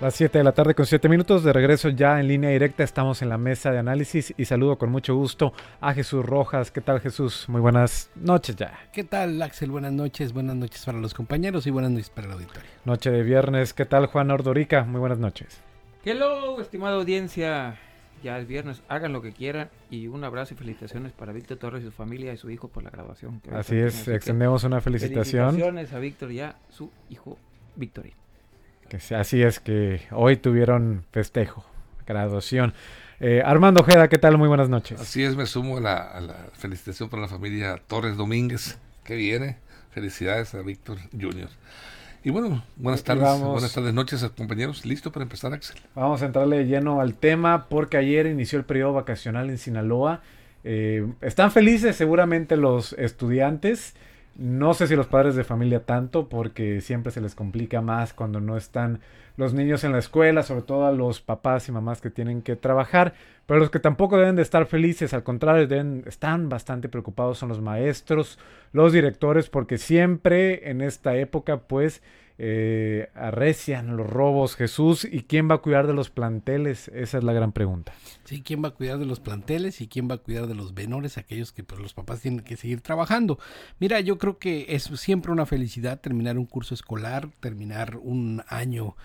Las 0.00 0.16
7 0.16 0.38
de 0.38 0.44
la 0.44 0.52
tarde 0.52 0.74
con 0.74 0.84
7 0.84 1.08
minutos 1.08 1.44
de 1.44 1.52
regreso 1.52 1.88
ya 1.88 2.20
en 2.20 2.26
línea 2.28 2.50
directa. 2.50 2.82
Estamos 2.82 3.22
en 3.22 3.28
la 3.28 3.38
mesa 3.38 3.70
de 3.70 3.78
análisis 3.78 4.34
y 4.36 4.44
saludo 4.44 4.76
con 4.76 4.90
mucho 4.90 5.14
gusto 5.14 5.52
a 5.80 5.94
Jesús 5.94 6.26
Rojas. 6.26 6.70
¿Qué 6.72 6.80
tal 6.80 7.00
Jesús? 7.00 7.46
Muy 7.48 7.60
buenas 7.60 8.10
noches 8.16 8.56
ya. 8.56 8.78
¿Qué 8.92 9.04
tal 9.04 9.40
Axel? 9.40 9.70
Buenas 9.70 9.92
noches. 9.92 10.32
Buenas 10.32 10.56
noches 10.56 10.84
para 10.84 10.98
los 10.98 11.14
compañeros 11.14 11.66
y 11.66 11.70
buenas 11.70 11.92
noches 11.92 12.10
para 12.10 12.26
el 12.26 12.32
auditorio. 12.34 12.68
Noche 12.84 13.10
de 13.10 13.22
viernes. 13.22 13.72
¿Qué 13.72 13.86
tal 13.86 14.06
Juan 14.06 14.30
Ordorica? 14.30 14.84
Muy 14.84 14.98
buenas 14.98 15.18
noches. 15.18 15.62
Hello, 16.04 16.60
estimada 16.60 16.96
audiencia. 16.96 17.78
Ya 18.22 18.38
es 18.38 18.48
viernes, 18.48 18.82
hagan 18.88 19.12
lo 19.12 19.22
que 19.22 19.32
quieran 19.32 19.68
y 19.90 20.06
un 20.08 20.24
abrazo 20.24 20.54
y 20.54 20.56
felicitaciones 20.56 21.12
para 21.12 21.32
Víctor 21.32 21.58
Torres 21.58 21.82
y 21.82 21.86
su 21.86 21.92
familia 21.92 22.32
y 22.32 22.36
su 22.38 22.50
hijo 22.50 22.68
por 22.68 22.82
la 22.82 22.90
graduación. 22.90 23.42
Así 23.52 23.76
es, 23.76 24.08
extendemos 24.08 24.64
una 24.64 24.80
felicitación. 24.80 25.50
Felicitaciones 25.50 25.92
a 25.92 25.98
Víctor 25.98 26.32
y 26.32 26.40
a 26.40 26.56
su 26.70 26.90
hijo 27.10 27.36
Victorín. 27.76 28.14
Que 28.88 28.98
así 29.14 29.42
es 29.42 29.60
que 29.60 30.02
hoy 30.10 30.36
tuvieron 30.36 31.04
festejo, 31.10 31.64
graduación. 32.06 32.74
Eh, 33.20 33.42
Armando 33.44 33.80
Ojeda, 33.80 34.08
¿qué 34.08 34.18
tal? 34.18 34.36
Muy 34.36 34.48
buenas 34.48 34.68
noches. 34.68 35.00
Así 35.00 35.22
es, 35.22 35.36
me 35.36 35.46
sumo 35.46 35.78
a 35.78 35.80
la, 35.80 36.48
felicitación 36.52 37.08
para 37.08 37.22
la 37.22 37.28
familia 37.28 37.80
Torres 37.86 38.16
Domínguez, 38.16 38.78
que 39.04 39.16
viene. 39.16 39.58
Felicidades 39.90 40.54
a 40.54 40.62
Víctor 40.62 40.98
Junior. 41.12 41.48
Y 42.24 42.30
bueno, 42.30 42.64
buenas 42.76 43.04
tardes, 43.04 43.40
buenas 43.40 43.72
tardes, 43.72 43.94
noches, 43.94 44.24
compañeros. 44.36 44.84
¿Listo 44.84 45.12
para 45.12 45.22
empezar, 45.22 45.52
Axel? 45.52 45.76
Vamos 45.94 46.22
a 46.22 46.26
entrarle 46.26 46.64
lleno 46.64 47.00
al 47.00 47.14
tema 47.14 47.66
porque 47.68 47.96
ayer 47.96 48.26
inició 48.26 48.58
el 48.58 48.64
periodo 48.64 48.94
vacacional 48.94 49.50
en 49.50 49.58
Sinaloa. 49.58 50.22
Eh, 50.64 51.06
están 51.20 51.52
felices 51.52 51.94
seguramente 51.94 52.56
los 52.56 52.94
estudiantes. 52.94 53.94
No 54.36 54.74
sé 54.74 54.88
si 54.88 54.96
los 54.96 55.06
padres 55.06 55.36
de 55.36 55.44
familia 55.44 55.84
tanto, 55.84 56.28
porque 56.28 56.80
siempre 56.80 57.12
se 57.12 57.20
les 57.20 57.34
complica 57.34 57.80
más 57.80 58.12
cuando 58.12 58.40
no 58.40 58.56
están 58.56 59.00
los 59.36 59.54
niños 59.54 59.84
en 59.84 59.92
la 59.92 59.98
escuela, 59.98 60.42
sobre 60.42 60.62
todo 60.62 60.86
a 60.86 60.92
los 60.92 61.20
papás 61.20 61.68
y 61.68 61.72
mamás 61.72 62.00
que 62.00 62.10
tienen 62.10 62.42
que 62.42 62.56
trabajar. 62.56 63.14
Pero 63.46 63.60
los 63.60 63.70
que 63.70 63.78
tampoco 63.78 64.16
deben 64.16 64.36
de 64.36 64.42
estar 64.42 64.66
felices, 64.66 65.14
al 65.14 65.22
contrario, 65.22 65.66
deben, 65.66 66.02
están 66.06 66.48
bastante 66.48 66.88
preocupados 66.88 67.38
son 67.38 67.48
los 67.48 67.60
maestros, 67.60 68.38
los 68.72 68.92
directores, 68.92 69.48
porque 69.48 69.78
siempre 69.78 70.68
en 70.70 70.80
esta 70.80 71.16
época, 71.16 71.58
pues, 71.58 72.02
eh, 72.36 73.10
arrecian 73.14 73.96
los 73.96 74.08
robos, 74.08 74.56
Jesús, 74.56 75.04
¿y 75.04 75.22
quién 75.22 75.48
va 75.48 75.56
a 75.56 75.58
cuidar 75.58 75.86
de 75.86 75.94
los 75.94 76.10
planteles? 76.10 76.88
Esa 76.88 77.18
es 77.18 77.24
la 77.24 77.32
gran 77.32 77.52
pregunta. 77.52 77.92
Sí, 78.24 78.42
¿quién 78.42 78.62
va 78.64 78.68
a 78.68 78.72
cuidar 78.72 78.98
de 78.98 79.06
los 79.06 79.20
planteles 79.20 79.80
y 79.80 79.86
quién 79.86 80.10
va 80.10 80.16
a 80.16 80.18
cuidar 80.18 80.46
de 80.46 80.54
los 80.54 80.72
menores, 80.72 81.16
aquellos 81.16 81.52
que 81.52 81.62
pues, 81.62 81.80
los 81.80 81.94
papás 81.94 82.20
tienen 82.20 82.40
que 82.40 82.56
seguir 82.56 82.80
trabajando? 82.80 83.38
Mira, 83.78 84.00
yo 84.00 84.18
creo 84.18 84.38
que 84.38 84.66
es 84.70 84.84
siempre 84.84 85.30
una 85.30 85.46
felicidad 85.46 86.00
terminar 86.00 86.36
un 86.36 86.46
curso 86.46 86.74
escolar, 86.74 87.28
terminar 87.40 87.98
un 88.02 88.42
año 88.48 88.96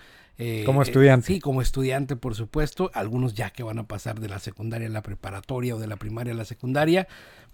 eh, 0.42 0.64
como 0.64 0.80
estudiante. 0.80 1.26
sí, 1.26 1.38
como 1.38 1.60
estudiante, 1.60 2.16
por 2.16 2.34
supuesto. 2.34 2.90
Algunos 2.94 3.34
ya 3.34 3.50
que 3.50 3.62
van 3.62 3.78
a 3.78 3.86
pasar 3.86 4.20
de 4.20 4.28
la 4.28 4.38
secundaria 4.38 4.88
a 4.88 4.90
la 4.90 5.02
preparatoria 5.02 5.76
o 5.76 5.78
de 5.78 5.86
la 5.86 5.96
primaria 5.96 6.32
a 6.32 6.36
la 6.36 6.46
secundaria, 6.46 7.06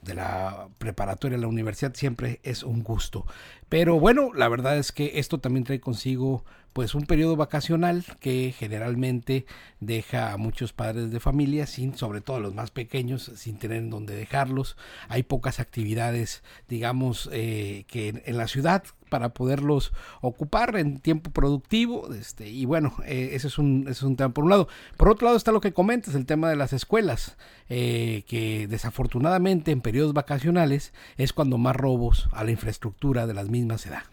de 0.02 0.14
la 0.14 0.68
preparatoria 0.78 1.38
a 1.38 1.40
la 1.40 1.48
universidad, 1.48 1.94
siempre 1.94 2.40
es 2.42 2.62
un 2.62 2.82
gusto. 2.82 3.26
Pero 3.68 3.98
bueno, 3.98 4.32
la 4.34 4.48
verdad 4.48 4.78
es 4.78 4.92
que 4.92 5.18
esto 5.18 5.38
también 5.38 5.64
trae 5.64 5.80
consigo 5.80 6.44
pues 6.76 6.94
un 6.94 7.06
periodo 7.06 7.36
vacacional 7.36 8.04
que 8.20 8.54
generalmente 8.54 9.46
deja 9.80 10.34
a 10.34 10.36
muchos 10.36 10.74
padres 10.74 11.10
de 11.10 11.20
familia 11.20 11.66
sin, 11.66 11.96
sobre 11.96 12.20
todo 12.20 12.36
a 12.36 12.40
los 12.40 12.52
más 12.52 12.70
pequeños, 12.70 13.32
sin 13.34 13.58
tener 13.58 13.78
en 13.78 13.88
dónde 13.88 14.14
dejarlos. 14.14 14.76
Hay 15.08 15.22
pocas 15.22 15.58
actividades, 15.58 16.42
digamos, 16.68 17.30
eh, 17.32 17.86
que 17.88 18.22
en, 18.26 18.36
la 18.36 18.46
ciudad 18.46 18.84
para 19.08 19.30
poderlos 19.30 19.94
ocupar 20.20 20.76
en 20.76 20.98
tiempo 20.98 21.30
productivo. 21.30 22.12
Este, 22.12 22.50
y 22.50 22.66
bueno, 22.66 22.92
eh, 23.06 23.30
ese, 23.32 23.46
es 23.46 23.56
un, 23.56 23.86
es 23.88 24.02
un 24.02 24.16
tema 24.16 24.34
por 24.34 24.44
un 24.44 24.50
lado. 24.50 24.68
Por 24.98 25.08
otro 25.08 25.24
lado 25.24 25.38
está 25.38 25.52
lo 25.52 25.62
que 25.62 25.72
comentas, 25.72 26.14
el 26.14 26.26
tema 26.26 26.50
de 26.50 26.56
las 26.56 26.74
escuelas, 26.74 27.38
eh, 27.70 28.24
que 28.28 28.66
desafortunadamente 28.68 29.70
en 29.70 29.80
periodos 29.96 30.12
vacacionales 30.12 30.92
es 31.16 31.32
cuando 31.32 31.56
más 31.56 31.74
robos 31.74 32.28
a 32.32 32.44
la 32.44 32.50
infraestructura 32.50 33.26
de 33.26 33.32
las 33.32 33.48
mismas 33.48 33.80
se 33.80 33.88
da. 33.88 34.04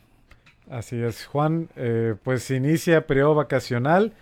Así 0.71 0.95
es, 0.95 1.25
Juan. 1.25 1.67
Eh, 1.75 2.15
pues 2.23 2.49
inicia 2.51 3.05
periodo 3.05 3.35
vacacional, 3.35 4.13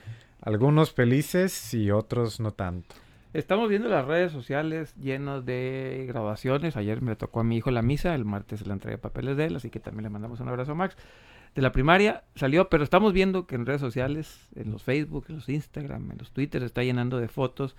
algunos 0.42 0.92
felices 0.92 1.76
y 1.76 1.92
otros 1.92 2.40
no 2.40 2.50
tanto. 2.52 2.96
Estamos 3.36 3.70
viendo 3.70 3.90
las 3.90 4.06
redes 4.06 4.32
sociales 4.32 4.96
llenas 4.96 5.46
de 5.46 6.06
grabaciones. 6.08 6.78
Ayer 6.78 7.04
me 7.04 7.16
tocó 7.16 7.42
a 7.42 7.44
mi 7.44 7.58
hijo 7.58 7.70
la 7.70 7.84
misa, 7.84 8.16
el 8.16 8.26
martes 8.26 8.66
le 8.66 8.74
entregué 8.74 8.98
papeles 8.98 9.38
de 9.38 9.46
él, 9.46 9.56
así 9.56 9.70
que 9.70 9.80
también 9.80 10.06
le 10.06 10.10
mandamos 10.10 10.40
un 10.40 10.48
abrazo 10.48 10.72
a 10.72 10.76
Max. 10.76 10.98
De 11.54 11.62
la 11.62 11.72
primaria 11.72 12.24
salió, 12.34 12.70
pero 12.70 12.84
estamos 12.84 13.14
viendo 13.14 13.46
que 13.46 13.54
en 13.54 13.68
redes 13.68 13.82
sociales, 13.82 14.48
en 14.56 14.72
los 14.72 14.82
Facebook, 14.82 15.26
en 15.30 15.36
los 15.36 15.48
Instagram, 15.48 16.10
en 16.10 16.18
los 16.18 16.32
Twitter, 16.32 16.64
está 16.64 16.82
llenando 16.82 17.20
de 17.20 17.28
fotos 17.28 17.76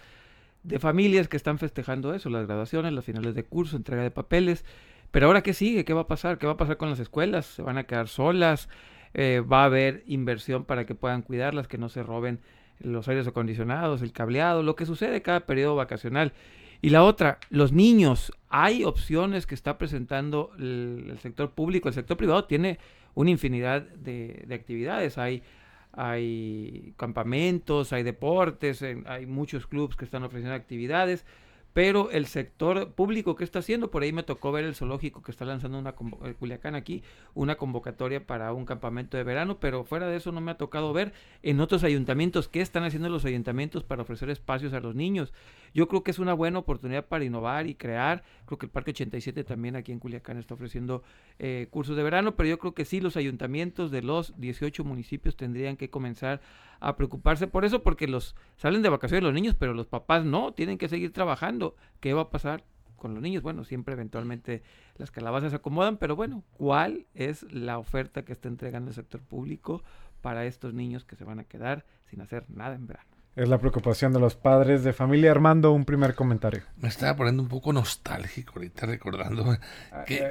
de 0.63 0.79
familias 0.79 1.29
que 1.29 1.37
están 1.37 1.59
festejando 1.59 2.15
eso, 2.15 2.31
las 2.31 2.47
graduaciones, 2.47 2.93
los 2.93 3.05
finales 3.05 3.35
de 3.35 3.45
curso, 3.45 3.77
entrega 3.77 4.03
de 4.03 4.11
papeles. 4.11 4.65
Pero 5.11 5.27
ahora, 5.27 5.43
¿qué 5.43 5.55
sigue? 5.55 5.85
¿Qué 5.85 5.93
va 5.93 6.03
a 6.03 6.07
pasar? 6.07 6.39
¿Qué 6.39 6.47
va 6.47 6.53
a 6.53 6.57
pasar 6.57 6.77
con 6.77 6.91
las 6.91 6.99
escuelas? 6.99 7.47
¿Se 7.47 7.63
van 7.63 7.79
a 7.79 7.85
quedar 7.85 8.09
solas? 8.09 8.69
Eh, 9.15 9.41
¿Va 9.41 9.63
a 9.63 9.67
haber 9.67 10.03
inversión 10.07 10.65
para 10.65 10.87
que 10.87 10.95
puedan 10.95 11.23
cuidarlas, 11.23 11.69
que 11.69 11.79
no 11.79 11.89
se 11.89 12.03
roben 12.03 12.41
los 12.81 13.09
aires 13.09 13.27
acondicionados, 13.27 14.03
el 14.03 14.13
cableado, 14.13 14.63
lo 14.63 14.75
que 14.75 14.87
sucede 14.87 15.21
cada 15.21 15.41
periodo 15.41 15.77
vacacional? 15.77 16.33
Y 16.81 16.91
la 16.91 17.05
otra, 17.05 17.39
los 17.49 17.73
niños. 17.73 18.33
Hay 18.49 18.83
opciones 18.83 19.47
que 19.47 19.55
está 19.55 19.79
presentando 19.79 20.51
el, 20.59 21.17
sector 21.21 21.53
público. 21.53 21.89
El 21.89 21.95
sector 21.95 22.17
privado 22.17 22.45
tiene 22.45 22.79
una 23.15 23.31
infinidad 23.31 23.83
de, 23.83 24.47
actividades. 24.53 25.17
Hay, 25.17 25.45
hay 25.93 26.95
campamentos, 26.97 27.93
hay 27.93 28.03
deportes, 28.03 28.83
hay 28.83 29.27
muchos 29.27 29.67
clubes 29.67 29.97
que 29.97 30.05
están 30.05 30.23
ofreciendo 30.23 30.55
actividades 30.55 31.25
pero 31.73 32.11
el 32.11 32.27
sector 32.27 32.93
público 32.93 33.35
que 33.35 33.45
está 33.45 33.61
haciendo, 33.61 33.91
por 33.91 34.03
ahí 34.03 34.13
me 34.13 34.23
tocó 34.23 34.53
ver 34.53 34.65
el 34.65 34.75
zoológico 34.75 35.23
que 35.23 35.31
está 35.31 35.45
lanzando 35.45 35.79
una 35.79 35.95
eh, 36.25 36.35
Culiacán 36.39 36.75
aquí, 36.75 37.03
una 37.35 37.57
convocatoria 37.57 38.27
para 38.27 38.53
un 38.53 38.67
campamento 38.67 39.17
de 39.17 39.25
verano, 39.25 39.59
pero 39.59 39.85
fuera 39.85 40.07
de 40.07 40.17
eso 40.17 40.33
no 40.33 40.41
me 40.41 40.51
ha 40.51 40.59
tocado 40.59 40.93
ver 40.93 41.13
en 41.43 41.61
otros 41.61 41.83
ayuntamientos 41.85 42.49
qué 42.49 42.61
están 42.61 42.85
haciendo 42.85 43.09
los 43.09 43.25
ayuntamientos 43.25 43.85
para 43.85 44.03
ofrecer 44.03 44.29
espacios 44.29 44.75
a 44.75 44.81
los 44.81 44.95
niños. 44.95 45.33
Yo 45.75 45.89
creo 45.89 46.03
que 46.03 46.11
es 46.11 46.19
una 46.19 46.35
buena 46.35 46.59
oportunidad 46.59 47.07
para 47.07 47.25
innovar 47.25 47.67
y 47.67 47.75
crear. 47.75 48.23
Creo 48.47 48.59
que 48.59 48.67
el 48.67 48.71
Parque 48.71 48.91
87 48.91 49.45
también 49.45 49.77
aquí 49.77 49.93
en 49.93 49.99
Culiacán 49.99 50.39
está 50.39 50.55
ofreciendo 50.55 51.03
eh, 51.39 51.69
cursos 51.71 51.97
de 51.97 52.03
verano, 52.03 52.37
pero 52.37 52.49
yo 52.49 52.59
creo 52.59 52.75
que 52.75 52.85
sí 52.85 53.01
los 53.01 53.17
ayuntamientos 53.17 53.91
de 53.91 54.03
los 54.03 54.39
18 54.39 54.85
municipios 54.85 55.37
tendrían 55.37 55.77
que 55.77 55.91
comenzar 55.91 56.41
a 56.81 56.97
preocuparse 56.97 57.47
por 57.47 57.65
eso 57.65 57.83
porque 57.83 58.09
los 58.09 58.35
salen 58.57 58.83
de 58.83 58.89
vacaciones 58.89 59.23
los 59.23 59.33
niños, 59.33 59.55
pero 59.59 59.73
los 59.73 59.87
papás 59.87 60.25
no, 60.25 60.53
tienen 60.53 60.79
que 60.79 60.89
seguir 60.89 61.13
trabajando. 61.13 61.77
¿Qué 62.01 62.13
va 62.13 62.23
a 62.23 62.31
pasar 62.31 62.65
con 62.97 63.15
los 63.15 63.23
niños? 63.23 63.43
Bueno, 63.43 63.65
siempre 63.65 63.95
eventualmente 63.95 64.63
las 64.97 65.11
calabazas 65.11 65.51
se 65.51 65.57
acomodan, 65.57 65.97
pero 65.97 66.17
bueno, 66.17 66.43
¿cuál 66.53 67.07
es 67.15 67.51
la 67.53 67.79
oferta 67.79 68.25
que 68.25 68.33
está 68.33 68.49
entregando 68.49 68.91
el 68.91 68.95
sector 68.95 69.21
público 69.21 69.83
para 70.21 70.45
estos 70.45 70.75
niños 70.75 71.05
que 71.05 71.17
se 71.17 71.25
van 71.25 71.41
a 71.41 71.45
quedar 71.45 71.87
sin 72.11 72.21
hacer 72.21 72.45
nada 72.49 72.75
en 72.75 72.87
verano? 72.87 73.12
Es 73.35 73.49
la 73.49 73.57
preocupación 73.57 74.13
de 74.13 74.21
los 74.21 74.35
padres 74.35 74.85
de 74.85 74.93
familia. 74.93 75.31
Armando, 75.31 75.73
un 75.73 75.87
primer 75.87 76.15
comentario. 76.15 76.63
Me 76.77 76.89
estaba 76.89 77.17
poniendo 77.17 77.43
un 77.43 77.49
poco 77.49 77.73
nostálgico 77.73 78.53
ahorita 78.57 78.85
recordando. 78.85 79.57
Ah, 79.91 80.05
eh, 80.07 80.31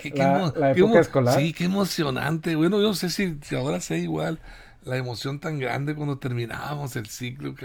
la, 0.55 0.71
época 0.71 0.99
escolar. 0.99 1.39
Sí, 1.39 1.51
qué 1.51 1.63
emocionante. 1.65 2.55
Bueno, 2.55 2.79
yo 2.79 2.89
no 2.89 2.93
sé 2.93 3.09
si, 3.09 3.39
ahora 3.55 3.79
sé 3.81 3.97
igual 3.97 4.39
la 4.83 4.97
emoción 4.97 5.39
tan 5.39 5.57
grande 5.57 5.95
cuando 5.95 6.19
terminábamos 6.19 6.95
el 6.95 7.07
ciclo. 7.07 7.55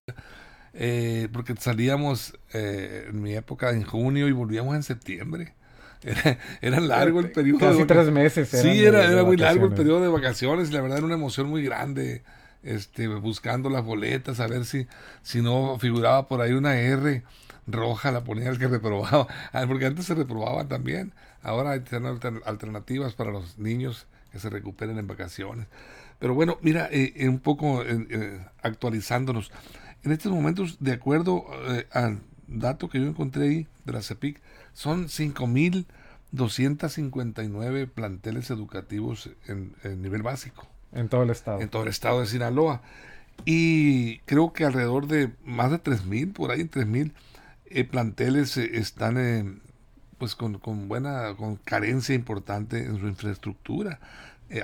Eh, 0.73 1.29
porque 1.33 1.55
salíamos 1.59 2.39
eh, 2.55 3.07
en 3.09 3.23
mi 3.23 3.35
época 3.35 3.71
en 3.71 3.83
junio 3.83 4.29
y 4.29 4.33
volvíamos 4.33 4.75
en 4.75 4.83
septiembre. 4.83 5.55
Era, 6.63 6.81
largo 6.81 7.21
el 7.21 7.31
periodo. 7.31 7.59
Casi 7.59 7.85
tres 7.85 8.11
meses. 8.11 8.49
Sí, 8.49 8.85
era, 8.85 9.05
era 9.05 9.23
muy 9.23 9.37
largo 9.37 9.67
el 9.67 9.75
periodo 9.75 10.01
de 10.01 10.09
vacaciones. 10.09 10.73
La 10.73 10.81
verdad 10.81 10.99
era 10.99 11.07
una 11.07 11.17
emoción 11.17 11.49
muy 11.49 11.63
grande. 11.63 12.23
Este, 12.67 13.07
buscando 13.07 13.71
las 13.71 13.85
boletas, 13.85 14.41
a 14.41 14.49
ver 14.49 14.65
si, 14.65 14.89
si 15.23 15.41
no 15.41 15.79
figuraba 15.79 16.27
por 16.27 16.41
ahí 16.41 16.51
una 16.51 16.75
R 16.75 17.23
roja, 17.69 18.11
la 18.11 18.25
ponía 18.25 18.51
el 18.51 18.59
que 18.59 18.67
reprobaba. 18.69 19.29
Ah, 19.53 19.65
porque 19.69 19.87
antes 19.87 20.07
se 20.07 20.17
reprobaba 20.17 20.67
también. 20.67 21.13
Ahora 21.43 21.71
hay 21.71 21.85
alternativas 22.45 23.15
para 23.15 23.31
los 23.31 23.57
niños 23.57 24.09
que 24.33 24.41
se 24.41 24.51
recuperen 24.51 24.99
en 24.99 25.07
vacaciones. 25.07 25.69
Pero 26.19 26.35
bueno, 26.35 26.59
mira, 26.61 26.89
eh, 26.91 27.29
un 27.29 27.39
poco 27.39 27.85
actualizándonos. 28.63 29.53
En 30.03 30.11
estos 30.11 30.33
momentos, 30.33 30.79
de 30.81 30.93
acuerdo 30.93 31.47
al 31.93 32.19
dato 32.49 32.89
que 32.89 32.99
yo 32.99 33.07
encontré 33.07 33.45
ahí 33.45 33.69
de 33.85 33.93
la 33.93 34.03
CEPIC, 34.03 34.41
son 34.73 35.07
5.259 35.07 37.89
planteles 37.89 38.51
educativos 38.51 39.31
en 39.47 39.77
nivel 40.03 40.23
básico. 40.23 40.67
En 40.93 41.09
todo 41.09 41.23
el 41.23 41.31
estado. 41.31 41.61
En 41.61 41.69
todo 41.69 41.83
el 41.83 41.89
estado 41.89 42.21
de 42.21 42.27
Sinaloa. 42.27 42.83
Y 43.45 44.19
creo 44.21 44.53
que 44.53 44.65
alrededor 44.65 45.07
de 45.07 45.33
más 45.45 45.71
de 45.71 45.83
3.000, 45.83 46.33
por 46.33 46.51
ahí 46.51 46.63
3.000 46.63 47.13
eh, 47.67 47.85
planteles 47.85 48.57
eh, 48.57 48.71
están 48.75 49.19
eh, 49.19 49.59
pues 50.19 50.35
con, 50.35 50.61
buena, 50.89 51.35
con 51.37 51.57
carencia 51.57 52.15
importante 52.15 52.85
en 52.85 52.99
su 52.99 53.07
infraestructura. 53.07 54.01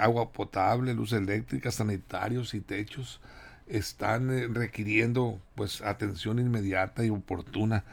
agua 0.00 0.32
potable, 0.32 0.94
luz 0.94 1.12
eléctrica, 1.12 1.70
sanitarios 1.70 2.54
y 2.54 2.60
techos 2.60 3.20
están 3.66 4.54
requiriendo 4.54 5.40
pues 5.54 5.82
atención 5.82 6.38
inmediata 6.38 7.04
y 7.04 7.10
oportuna. 7.10 7.84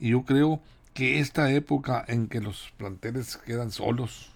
Y 0.00 0.10
yo 0.10 0.22
creo 0.22 0.60
que 0.94 1.20
esta 1.20 1.50
época 1.52 2.04
en 2.08 2.28
que 2.28 2.40
los 2.40 2.72
planteles 2.76 3.36
quedan 3.36 3.70
solos 3.70 4.32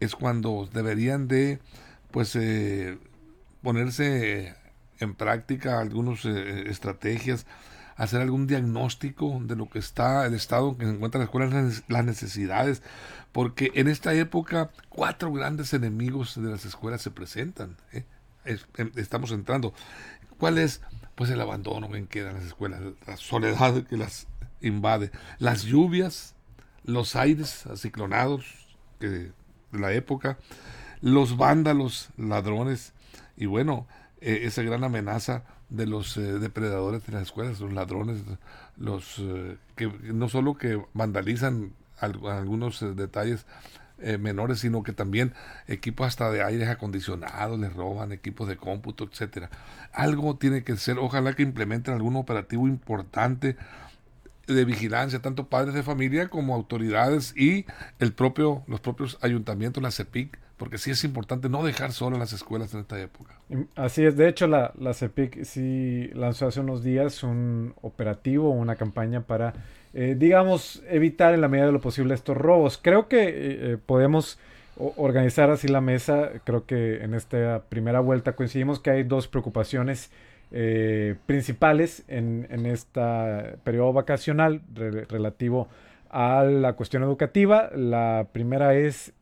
es 0.00 0.14
cuando 0.16 0.68
deberían 0.72 1.28
de 1.28 1.60
pues 2.10 2.38
ponerse 3.62 4.54
en 5.00 5.14
práctica 5.14 5.80
algunas 5.80 6.24
eh, 6.24 6.64
estrategias, 6.68 7.46
hacer 7.96 8.20
algún 8.20 8.46
diagnóstico 8.46 9.40
de 9.42 9.56
lo 9.56 9.68
que 9.68 9.78
está 9.78 10.26
el 10.26 10.34
estado 10.34 10.70
en 10.70 10.76
que 10.76 10.84
se 10.86 10.92
encuentra 10.92 11.18
la 11.18 11.24
escuela, 11.24 11.70
las 11.88 12.04
necesidades, 12.04 12.82
porque 13.32 13.72
en 13.74 13.88
esta 13.88 14.14
época 14.14 14.70
cuatro 14.88 15.32
grandes 15.32 15.74
enemigos 15.74 16.40
de 16.40 16.50
las 16.50 16.64
escuelas 16.64 17.02
se 17.02 17.10
presentan. 17.10 17.76
¿eh? 17.92 18.04
Em, 18.44 18.92
estamos 18.96 19.32
entrando. 19.32 19.74
¿Cuál 20.38 20.58
es? 20.58 20.80
Pues 21.14 21.30
el 21.30 21.40
abandono 21.40 21.90
que 21.90 22.06
queda 22.06 22.30
en 22.30 22.36
las 22.36 22.46
escuelas, 22.46 22.80
la 23.06 23.16
soledad 23.16 23.82
que 23.84 23.96
las 23.96 24.26
invade, 24.62 25.10
las 25.38 25.62
lluvias, 25.62 26.34
los 26.84 27.16
aires 27.16 27.66
aciclonados 27.66 28.46
que, 28.98 29.08
de 29.08 29.32
la 29.72 29.92
época, 29.92 30.38
los 31.00 31.36
vándalos, 31.36 32.10
ladrones, 32.16 32.92
y 33.36 33.46
bueno, 33.46 33.86
eh, 34.20 34.40
esa 34.42 34.62
gran 34.62 34.84
amenaza 34.84 35.44
de 35.70 35.86
los 35.86 36.16
eh, 36.16 36.20
depredadores 36.20 37.06
de 37.06 37.12
las 37.12 37.22
escuelas, 37.22 37.60
los 37.60 37.72
ladrones, 37.72 38.18
los 38.76 39.18
eh, 39.18 39.56
que 39.76 39.86
no 40.02 40.28
solo 40.28 40.56
que 40.56 40.82
vandalizan 40.92 41.72
algunos 42.00 42.80
detalles 42.96 43.44
menores, 44.18 44.60
sino 44.60 44.82
que 44.82 44.94
también 44.94 45.34
equipos 45.68 46.06
hasta 46.06 46.30
de 46.30 46.42
aires 46.42 46.70
acondicionados, 46.70 47.60
les 47.60 47.74
roban 47.74 48.12
equipos 48.12 48.48
de 48.48 48.56
cómputo, 48.56 49.04
etcétera. 49.04 49.50
Algo 49.92 50.36
tiene 50.36 50.64
que 50.64 50.78
ser, 50.78 50.98
ojalá 50.98 51.34
que 51.34 51.42
implementen 51.42 51.92
algún 51.92 52.16
operativo 52.16 52.66
importante 52.66 53.58
de 54.46 54.64
vigilancia, 54.64 55.20
tanto 55.20 55.48
padres 55.48 55.74
de 55.74 55.82
familia 55.82 56.28
como 56.28 56.54
autoridades 56.54 57.34
y 57.36 57.66
el 57.98 58.14
propio, 58.14 58.62
los 58.66 58.80
propios 58.80 59.18
ayuntamientos, 59.20 59.82
la 59.82 59.90
CEPIC, 59.90 60.38
porque 60.60 60.76
sí 60.76 60.90
es 60.90 61.04
importante 61.04 61.48
no 61.48 61.64
dejar 61.64 61.90
solo 61.90 62.18
las 62.18 62.34
escuelas 62.34 62.74
en 62.74 62.80
esta 62.80 63.00
época. 63.00 63.34
Así 63.76 64.04
es, 64.04 64.14
de 64.18 64.28
hecho 64.28 64.46
la, 64.46 64.74
la 64.78 64.92
CEPIC 64.92 65.42
sí 65.44 66.10
lanzó 66.12 66.48
hace 66.48 66.60
unos 66.60 66.84
días 66.84 67.22
un 67.22 67.72
operativo, 67.80 68.50
una 68.50 68.76
campaña 68.76 69.22
para, 69.22 69.54
eh, 69.94 70.16
digamos, 70.18 70.82
evitar 70.90 71.32
en 71.32 71.40
la 71.40 71.48
medida 71.48 71.64
de 71.64 71.72
lo 71.72 71.80
posible 71.80 72.12
estos 72.12 72.36
robos. 72.36 72.78
Creo 72.80 73.08
que 73.08 73.22
eh, 73.22 73.30
eh, 73.32 73.78
podemos 73.84 74.38
organizar 74.76 75.50
así 75.50 75.66
la 75.66 75.80
mesa, 75.80 76.30
creo 76.44 76.66
que 76.66 77.02
en 77.04 77.14
esta 77.14 77.62
primera 77.70 78.00
vuelta 78.00 78.36
coincidimos 78.36 78.80
que 78.80 78.90
hay 78.90 79.02
dos 79.02 79.28
preocupaciones 79.28 80.10
principales 81.26 82.02
en, 82.08 82.48
en 82.50 82.66
este 82.66 83.00
periodo 83.62 83.92
vacacional 83.92 84.62
relativo 84.74 85.68
a 86.10 86.42
la 86.42 86.72
cuestión 86.72 87.02
educativa. 87.04 87.70
La 87.74 88.26
primera 88.32 88.74
es 88.74 89.12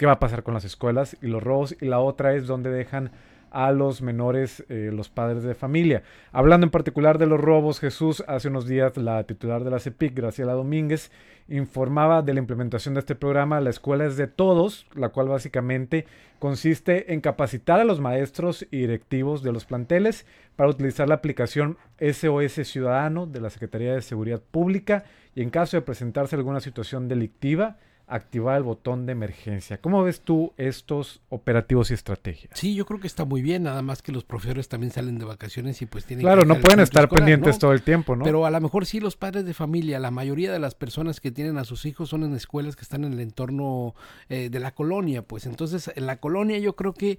qué 0.00 0.06
va 0.06 0.12
a 0.12 0.18
pasar 0.18 0.42
con 0.42 0.54
las 0.54 0.64
escuelas 0.64 1.18
y 1.20 1.26
los 1.26 1.42
robos, 1.42 1.76
y 1.78 1.84
la 1.84 2.00
otra 2.00 2.34
es 2.34 2.46
dónde 2.46 2.70
dejan 2.70 3.10
a 3.50 3.70
los 3.70 4.00
menores, 4.00 4.64
eh, 4.70 4.88
los 4.90 5.10
padres 5.10 5.42
de 5.42 5.54
familia. 5.54 6.04
Hablando 6.32 6.64
en 6.64 6.70
particular 6.70 7.18
de 7.18 7.26
los 7.26 7.38
robos, 7.38 7.80
Jesús, 7.80 8.24
hace 8.26 8.48
unos 8.48 8.66
días 8.66 8.96
la 8.96 9.22
titular 9.24 9.62
de 9.62 9.70
la 9.70 9.78
CEPIC, 9.78 10.14
Graciela 10.14 10.54
Domínguez, 10.54 11.10
informaba 11.48 12.22
de 12.22 12.32
la 12.32 12.40
implementación 12.40 12.94
de 12.94 13.00
este 13.00 13.14
programa 13.14 13.60
La 13.60 13.68
Escuela 13.68 14.06
es 14.06 14.16
de 14.16 14.26
Todos, 14.26 14.86
la 14.94 15.10
cual 15.10 15.28
básicamente 15.28 16.06
consiste 16.38 17.12
en 17.12 17.20
capacitar 17.20 17.78
a 17.78 17.84
los 17.84 18.00
maestros 18.00 18.66
y 18.70 18.78
directivos 18.78 19.42
de 19.42 19.52
los 19.52 19.66
planteles 19.66 20.24
para 20.56 20.70
utilizar 20.70 21.10
la 21.10 21.16
aplicación 21.16 21.76
SOS 22.00 22.66
Ciudadano 22.66 23.26
de 23.26 23.42
la 23.42 23.50
Secretaría 23.50 23.92
de 23.92 24.00
Seguridad 24.00 24.40
Pública 24.50 25.04
y 25.34 25.42
en 25.42 25.50
caso 25.50 25.76
de 25.76 25.82
presentarse 25.82 26.36
alguna 26.36 26.60
situación 26.60 27.06
delictiva, 27.06 27.76
activar 28.10 28.56
el 28.56 28.64
botón 28.64 29.06
de 29.06 29.12
emergencia. 29.12 29.80
¿Cómo 29.80 30.02
ves 30.02 30.20
tú 30.20 30.52
estos 30.56 31.20
operativos 31.28 31.90
y 31.90 31.94
estrategias? 31.94 32.58
Sí, 32.58 32.74
yo 32.74 32.84
creo 32.84 33.00
que 33.00 33.06
está 33.06 33.24
muy 33.24 33.40
bien, 33.40 33.62
nada 33.62 33.82
más 33.82 34.02
que 34.02 34.12
los 34.12 34.24
profesores 34.24 34.68
también 34.68 34.92
salen 34.92 35.18
de 35.18 35.24
vacaciones 35.24 35.80
y 35.80 35.86
pues 35.86 36.04
tienen 36.04 36.24
Claro, 36.24 36.44
no 36.44 36.56
pueden 36.60 36.80
estar 36.80 37.08
pendientes 37.08 37.58
todo 37.58 37.72
el 37.72 37.82
tiempo, 37.82 38.16
¿no? 38.16 38.24
Pero 38.24 38.44
a 38.44 38.50
lo 38.50 38.60
mejor 38.60 38.84
sí 38.84 39.00
los 39.00 39.16
padres 39.16 39.44
de 39.44 39.54
familia, 39.54 39.98
la 40.00 40.10
mayoría 40.10 40.52
de 40.52 40.58
las 40.58 40.74
personas 40.74 41.20
que 41.20 41.30
tienen 41.30 41.56
a 41.56 41.64
sus 41.64 41.86
hijos 41.86 42.08
son 42.08 42.24
en 42.24 42.34
escuelas 42.34 42.76
que 42.76 42.82
están 42.82 43.04
en 43.04 43.12
el 43.12 43.20
entorno 43.20 43.94
eh, 44.28 44.50
de 44.50 44.60
la 44.60 44.72
colonia, 44.72 45.22
pues 45.22 45.46
entonces 45.46 45.90
en 45.94 46.06
la 46.06 46.16
colonia 46.16 46.58
yo 46.58 46.74
creo 46.74 46.92
que 46.92 47.18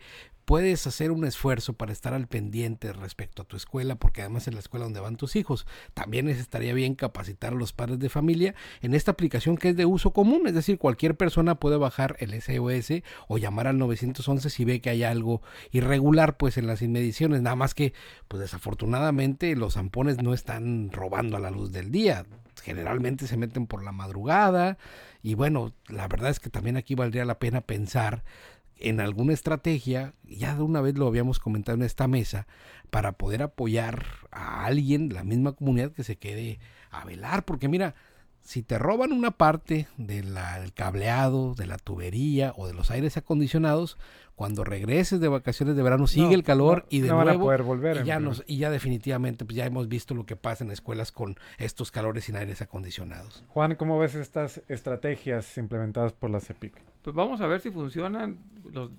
puedes 0.51 0.85
hacer 0.85 1.11
un 1.11 1.23
esfuerzo 1.23 1.71
para 1.71 1.93
estar 1.93 2.13
al 2.13 2.27
pendiente 2.27 2.91
respecto 2.91 3.41
a 3.41 3.45
tu 3.45 3.55
escuela, 3.55 3.95
porque 3.95 4.19
además 4.19 4.49
es 4.49 4.53
la 4.53 4.59
escuela 4.59 4.83
donde 4.83 4.99
van 4.99 5.15
tus 5.15 5.37
hijos. 5.37 5.65
También 5.93 6.27
estaría 6.27 6.73
bien 6.73 6.95
capacitar 6.95 7.53
a 7.53 7.55
los 7.55 7.71
padres 7.71 7.99
de 7.99 8.09
familia 8.09 8.53
en 8.81 8.93
esta 8.93 9.11
aplicación 9.11 9.55
que 9.55 9.69
es 9.69 9.77
de 9.77 9.85
uso 9.85 10.11
común, 10.11 10.47
es 10.47 10.53
decir, 10.53 10.77
cualquier 10.77 11.15
persona 11.15 11.55
puede 11.55 11.77
bajar 11.77 12.17
el 12.19 12.33
SOS 12.33 13.01
o 13.29 13.37
llamar 13.37 13.67
al 13.67 13.77
911 13.77 14.49
si 14.49 14.65
ve 14.65 14.81
que 14.81 14.89
hay 14.89 15.03
algo 15.03 15.41
irregular 15.71 16.35
pues 16.35 16.57
en 16.57 16.67
las 16.67 16.81
inmediaciones, 16.81 17.41
nada 17.41 17.55
más 17.55 17.73
que 17.73 17.93
pues 18.27 18.41
desafortunadamente 18.41 19.55
los 19.55 19.75
zampones 19.75 20.21
no 20.21 20.33
están 20.33 20.91
robando 20.91 21.37
a 21.37 21.39
la 21.39 21.49
luz 21.49 21.71
del 21.71 21.91
día, 21.91 22.25
generalmente 22.61 23.25
se 23.25 23.37
meten 23.37 23.67
por 23.67 23.85
la 23.85 23.93
madrugada 23.93 24.77
y 25.23 25.35
bueno, 25.35 25.71
la 25.87 26.09
verdad 26.09 26.29
es 26.29 26.41
que 26.41 26.49
también 26.49 26.75
aquí 26.75 26.93
valdría 26.93 27.23
la 27.23 27.39
pena 27.39 27.61
pensar 27.61 28.25
en 28.81 28.99
alguna 28.99 29.33
estrategia, 29.33 30.13
ya 30.23 30.55
de 30.55 30.63
una 30.63 30.81
vez 30.81 30.97
lo 30.97 31.07
habíamos 31.07 31.39
comentado 31.39 31.77
en 31.77 31.83
esta 31.83 32.07
mesa, 32.07 32.47
para 32.89 33.13
poder 33.13 33.41
apoyar 33.41 34.05
a 34.31 34.65
alguien, 34.65 35.13
la 35.13 35.23
misma 35.23 35.53
comunidad 35.53 35.91
que 35.91 36.03
se 36.03 36.17
quede 36.17 36.59
a 36.89 37.05
velar, 37.05 37.45
porque 37.45 37.67
mira, 37.67 37.95
si 38.43 38.63
te 38.63 38.77
roban 38.77 39.11
una 39.11 39.31
parte 39.31 39.87
del 39.97 40.35
cableado, 40.73 41.53
de 41.55 41.67
la 41.67 41.77
tubería 41.77 42.53
o 42.57 42.67
de 42.67 42.73
los 42.73 42.91
aires 42.91 43.17
acondicionados, 43.17 43.97
cuando 44.35 44.63
regreses 44.63 45.19
de 45.19 45.27
vacaciones 45.27 45.75
de 45.75 45.83
verano 45.83 46.07
sigue 46.07 46.33
el 46.33 46.43
calor 46.43 46.87
y 46.89 47.01
de 47.01 47.09
nuevo 47.09 47.25
van 47.25 47.35
a 47.35 47.39
poder 47.39 47.63
volver. 47.63 48.01
Y 48.01 48.05
ya, 48.05 48.19
nos, 48.19 48.43
y 48.47 48.57
ya 48.57 48.71
definitivamente 48.71 49.45
pues 49.45 49.55
ya 49.55 49.67
hemos 49.67 49.87
visto 49.87 50.15
lo 50.15 50.25
que 50.25 50.35
pasa 50.35 50.63
en 50.63 50.71
escuelas 50.71 51.11
con 51.11 51.35
estos 51.59 51.91
calores 51.91 52.23
sin 52.23 52.35
aires 52.35 52.61
acondicionados. 52.61 53.43
Juan, 53.49 53.75
¿cómo 53.75 53.99
ves 53.99 54.15
estas 54.15 54.63
estrategias 54.67 55.57
implementadas 55.59 56.13
por 56.13 56.31
la 56.31 56.39
CEPIC? 56.39 56.73
Pues 57.03 57.15
vamos 57.15 57.41
a 57.41 57.47
ver 57.47 57.61
si 57.61 57.69
funcionan. 57.69 58.39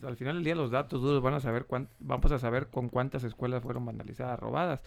al 0.05 0.17
final 0.17 0.37
del 0.37 0.45
día 0.45 0.55
los 0.55 0.71
datos 0.71 1.03
duros 1.03 1.21
van 1.23 1.35
a 1.35 1.41
saber 1.41 1.67
vamos 1.99 2.31
a 2.31 2.39
saber 2.39 2.69
con 2.69 2.89
cuántas 2.89 3.25
escuelas 3.25 3.63
fueron 3.63 3.85
vandalizadas, 3.85 4.39
robadas. 4.39 4.81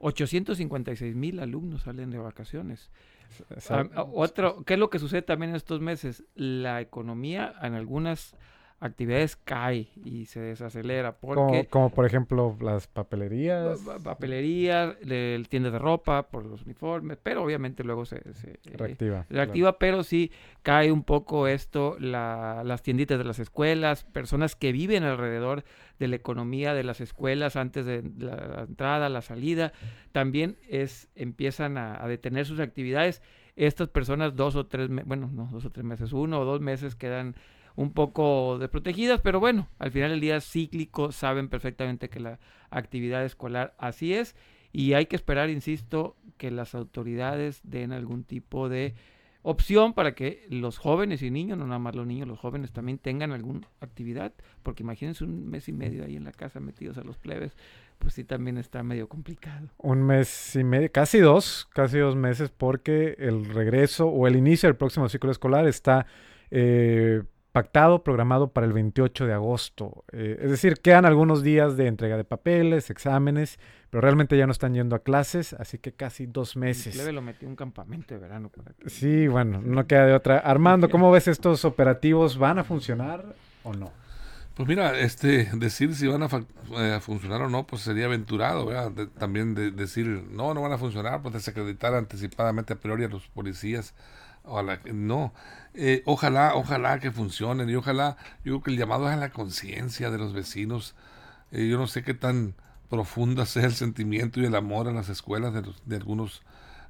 856 0.00 1.14
mil 1.14 1.38
alumnos 1.38 1.82
salen 1.82 2.10
de 2.10 2.18
vacaciones. 2.18 2.90
Ah, 3.70 4.06
otro, 4.12 4.64
¿qué 4.64 4.74
es 4.74 4.80
lo 4.80 4.90
que 4.90 4.98
sucede 4.98 5.22
también 5.22 5.50
en 5.50 5.56
estos 5.56 5.80
meses? 5.80 6.24
La 6.34 6.80
economía 6.80 7.54
en 7.62 7.74
algunas 7.74 8.34
actividades 8.82 9.36
cae 9.36 9.88
y 10.04 10.26
se 10.26 10.40
desacelera. 10.40 11.12
Porque 11.12 11.66
como, 11.70 11.90
por 11.90 12.04
ejemplo 12.04 12.56
las 12.60 12.88
papelerías. 12.88 13.80
Papelerías, 14.02 14.96
el 15.08 15.48
tiendas 15.48 15.72
de 15.72 15.78
ropa 15.78 16.24
por 16.28 16.44
los 16.44 16.64
uniformes, 16.64 17.16
pero 17.22 17.44
obviamente 17.44 17.84
luego 17.84 18.04
se, 18.04 18.16
eh, 18.16 18.58
reactiva. 18.76 19.24
reactiva, 19.30 19.78
pero 19.78 20.02
sí 20.02 20.32
cae 20.62 20.90
un 20.90 21.04
poco 21.04 21.46
esto, 21.46 21.96
la, 22.00 22.62
las 22.64 22.82
tienditas 22.82 23.18
de 23.18 23.24
las 23.24 23.38
escuelas, 23.38 24.02
personas 24.04 24.56
que 24.56 24.72
viven 24.72 25.04
alrededor 25.04 25.64
de 26.00 26.08
la 26.08 26.16
economía 26.16 26.74
de 26.74 26.82
las 26.82 27.00
escuelas 27.00 27.54
antes 27.54 27.86
de 27.86 28.02
la 28.18 28.64
entrada, 28.68 29.08
la 29.08 29.22
salida, 29.22 29.72
también 30.10 30.56
es, 30.68 31.08
empiezan 31.14 31.78
a, 31.78 32.02
a 32.02 32.08
detener 32.08 32.46
sus 32.46 32.58
actividades. 32.58 33.22
Estas 33.54 33.88
personas 33.88 34.34
dos 34.34 34.56
o 34.56 34.66
tres, 34.66 34.88
bueno, 35.04 35.30
no, 35.32 35.48
dos 35.52 35.66
o 35.66 35.70
tres 35.70 35.84
meses, 35.84 36.12
uno 36.12 36.40
o 36.40 36.44
dos 36.44 36.60
meses 36.60 36.96
quedan 36.96 37.36
un 37.76 37.92
poco 37.92 38.58
desprotegidas, 38.58 39.20
pero 39.20 39.40
bueno, 39.40 39.68
al 39.78 39.90
final 39.90 40.10
del 40.10 40.20
día 40.20 40.40
cíclico 40.40 41.12
saben 41.12 41.48
perfectamente 41.48 42.08
que 42.08 42.20
la 42.20 42.38
actividad 42.70 43.24
escolar 43.24 43.74
así 43.78 44.14
es 44.14 44.36
y 44.72 44.94
hay 44.94 45.06
que 45.06 45.16
esperar, 45.16 45.50
insisto, 45.50 46.16
que 46.38 46.50
las 46.50 46.74
autoridades 46.74 47.60
den 47.62 47.92
algún 47.92 48.24
tipo 48.24 48.68
de 48.68 48.94
opción 49.42 49.92
para 49.92 50.14
que 50.14 50.46
los 50.48 50.78
jóvenes 50.78 51.20
y 51.22 51.30
niños, 51.30 51.58
no 51.58 51.66
nada 51.66 51.78
más 51.78 51.94
los 51.94 52.06
niños, 52.06 52.28
los 52.28 52.38
jóvenes 52.38 52.72
también 52.72 52.98
tengan 52.98 53.32
alguna 53.32 53.68
actividad, 53.80 54.32
porque 54.62 54.82
imagínense 54.82 55.24
un 55.24 55.48
mes 55.48 55.68
y 55.68 55.72
medio 55.72 56.04
ahí 56.04 56.16
en 56.16 56.24
la 56.24 56.32
casa 56.32 56.60
metidos 56.60 56.96
a 56.96 57.02
los 57.02 57.18
plebes, 57.18 57.56
pues 57.98 58.14
sí 58.14 58.24
también 58.24 58.56
está 58.56 58.82
medio 58.82 59.08
complicado. 59.08 59.68
Un 59.78 60.02
mes 60.02 60.56
y 60.56 60.64
medio, 60.64 60.90
casi 60.90 61.18
dos, 61.18 61.68
casi 61.72 61.98
dos 61.98 62.16
meses, 62.16 62.50
porque 62.50 63.16
el 63.18 63.44
regreso 63.46 64.06
o 64.06 64.26
el 64.26 64.36
inicio 64.36 64.68
del 64.68 64.76
próximo 64.76 65.08
ciclo 65.08 65.30
escolar 65.30 65.66
está 65.66 66.06
eh, 66.50 67.22
pactado, 67.52 68.02
programado 68.02 68.48
para 68.48 68.66
el 68.66 68.72
28 68.72 69.26
de 69.26 69.32
agosto. 69.34 70.04
Eh, 70.10 70.38
es 70.42 70.50
decir, 70.50 70.80
quedan 70.80 71.04
algunos 71.04 71.42
días 71.42 71.76
de 71.76 71.86
entrega 71.86 72.16
de 72.16 72.24
papeles, 72.24 72.90
exámenes, 72.90 73.58
pero 73.90 74.00
realmente 74.00 74.36
ya 74.36 74.46
no 74.46 74.52
están 74.52 74.74
yendo 74.74 74.96
a 74.96 75.00
clases, 75.00 75.52
así 75.52 75.78
que 75.78 75.92
casi 75.92 76.26
dos 76.26 76.56
meses. 76.56 76.96
Leve 76.96 77.12
lo 77.12 77.20
metí 77.20 77.44
en 77.44 77.50
un 77.50 77.56
campamento 77.56 78.14
de 78.14 78.20
verano. 78.20 78.48
Para 78.48 78.72
que... 78.72 78.88
Sí, 78.88 79.28
bueno, 79.28 79.60
no 79.62 79.86
queda 79.86 80.06
de 80.06 80.14
otra. 80.14 80.38
Armando, 80.38 80.88
¿cómo 80.90 81.10
ves 81.10 81.28
estos 81.28 81.64
operativos? 81.64 82.38
¿Van 82.38 82.58
a 82.58 82.64
funcionar 82.64 83.24
o 83.64 83.74
no? 83.74 83.92
Pues 84.54 84.68
mira, 84.68 84.98
este, 84.98 85.48
decir 85.54 85.94
si 85.94 86.06
van 86.06 86.22
a, 86.22 86.26
eh, 86.26 87.00
funcionar 87.00 87.40
o 87.42 87.48
no, 87.48 87.66
pues 87.66 87.82
sería 87.82 88.04
aventurado, 88.04 88.66
¿verdad? 88.66 89.08
también 89.18 89.54
de, 89.54 89.70
decir, 89.70 90.06
no, 90.06 90.52
no 90.52 90.60
van 90.60 90.72
a 90.72 90.78
funcionar, 90.78 91.22
pues 91.22 91.32
desacreditar 91.32 91.94
anticipadamente 91.94 92.74
a 92.74 92.76
priori 92.76 93.04
a 93.04 93.08
los 93.08 93.26
policías. 93.28 93.94
O 94.44 94.60
la, 94.62 94.80
no, 94.92 95.32
eh, 95.74 96.02
ojalá, 96.04 96.54
ojalá 96.56 96.98
que 96.98 97.12
funcionen 97.12 97.70
y 97.70 97.76
ojalá, 97.76 98.16
yo 98.44 98.52
creo 98.54 98.62
que 98.62 98.70
el 98.72 98.78
llamado 98.78 99.08
es 99.08 99.14
a 99.14 99.16
la 99.16 99.30
conciencia 99.30 100.10
de 100.10 100.18
los 100.18 100.32
vecinos. 100.32 100.94
Eh, 101.52 101.68
yo 101.68 101.78
no 101.78 101.86
sé 101.86 102.02
qué 102.02 102.14
tan 102.14 102.54
profunda 102.90 103.46
sea 103.46 103.64
el 103.64 103.74
sentimiento 103.74 104.40
y 104.40 104.44
el 104.46 104.54
amor 104.54 104.88
a 104.88 104.92
las 104.92 105.08
escuelas 105.08 105.54
de, 105.54 105.62
de 105.86 105.96
algunos 105.96 106.42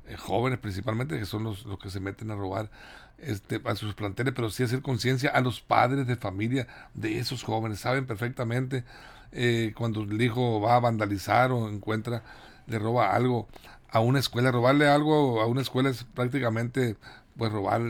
eh, 0.06 0.16
jóvenes 0.16 0.59
principalmente, 0.59 1.18
que 1.18 1.26
son 1.26 1.44
los, 1.44 1.64
los, 1.66 1.78
que 1.78 1.90
se 1.90 2.00
meten 2.00 2.30
a 2.30 2.37
robar 2.37 2.71
este, 3.18 3.61
a 3.64 3.76
sus 3.76 3.94
planteles, 3.94 4.35
pero 4.35 4.50
sí 4.50 4.62
hacer 4.62 4.82
conciencia 4.82 5.30
a 5.30 5.40
los 5.40 5.61
padres 5.61 6.06
de 6.06 6.16
familia 6.16 6.66
de 6.94 7.18
esos 7.18 7.44
jóvenes. 7.44 7.80
Saben 7.80 8.06
perfectamente 8.06 8.85
cuando 9.76 10.02
el 10.02 10.21
hijo 10.21 10.61
va 10.61 10.76
a 10.76 10.80
vandalizar 10.80 11.52
o 11.52 11.71
encuentra, 11.71 12.23
le 12.66 12.78
roba 12.78 13.14
algo 13.14 13.49
a 13.90 14.00
una 14.00 14.18
escuela. 14.18 14.50
Robarle 14.50 14.88
algo 14.88 15.40
a 15.40 15.47
una 15.47 15.61
escuela 15.62 15.90
es 15.90 16.04
prácticamente 16.04 16.97
pues 17.43 17.51
robar, 17.51 17.83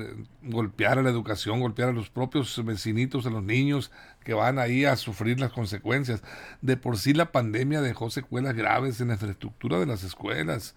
golpear 0.44 0.98
a 0.98 1.02
la 1.02 1.10
educación, 1.10 1.60
golpear 1.60 1.90
a 1.90 1.92
los 1.92 2.08
propios 2.08 2.64
vecinitos, 2.64 3.26
a 3.26 3.30
los 3.30 3.42
niños 3.42 3.90
que 4.24 4.32
van 4.32 4.58
ahí 4.58 4.86
a 4.86 4.96
sufrir 4.96 5.38
las 5.38 5.52
consecuencias. 5.52 6.22
De 6.62 6.78
por 6.78 6.96
sí 6.96 7.12
la 7.12 7.32
pandemia 7.32 7.82
dejó 7.82 8.08
secuelas 8.08 8.54
graves 8.54 9.02
en 9.02 9.08
la 9.08 9.14
infraestructura 9.14 9.78
de 9.78 9.84
las 9.84 10.04
escuelas. 10.04 10.74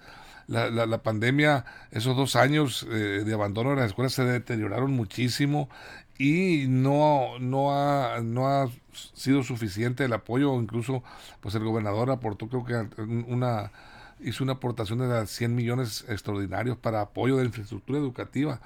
La, 0.48 1.04
pandemia, 1.04 1.64
esos 1.92 2.18
dos 2.18 2.36
años 2.36 2.86
eh, 2.92 3.24
de 3.26 3.34
abandono 3.34 3.70
de 3.70 3.78
las 3.78 3.86
escuelas 3.86 4.12
se 4.12 4.26
deterioraron 4.26 4.92
muchísimo 4.92 5.70
y 6.18 6.66
no, 6.68 7.40
no, 7.40 7.72
ha, 7.72 8.20
no 8.24 8.50
ha 8.50 8.70
sido 9.14 9.42
suficiente 9.44 10.04
el 10.04 10.12
apoyo, 10.12 10.54
incluso 10.60 11.02
pues 11.40 11.56
el 11.56 11.64
gobernador 11.64 12.12
aportó 12.12 12.50
creo 12.50 12.66
que 12.66 13.02
una 13.02 13.72
hizo 14.20 14.44
una 14.44 14.54
aportación 14.54 15.00
de 15.00 15.28
100 15.28 15.56
millones 15.56 16.06
extraordinarios 16.08 16.78
para 16.78 17.02
apoyo 17.02 17.38
de 17.38 17.44
la 17.44 17.48
infraestructura 17.48 18.00
educativa 18.00 18.60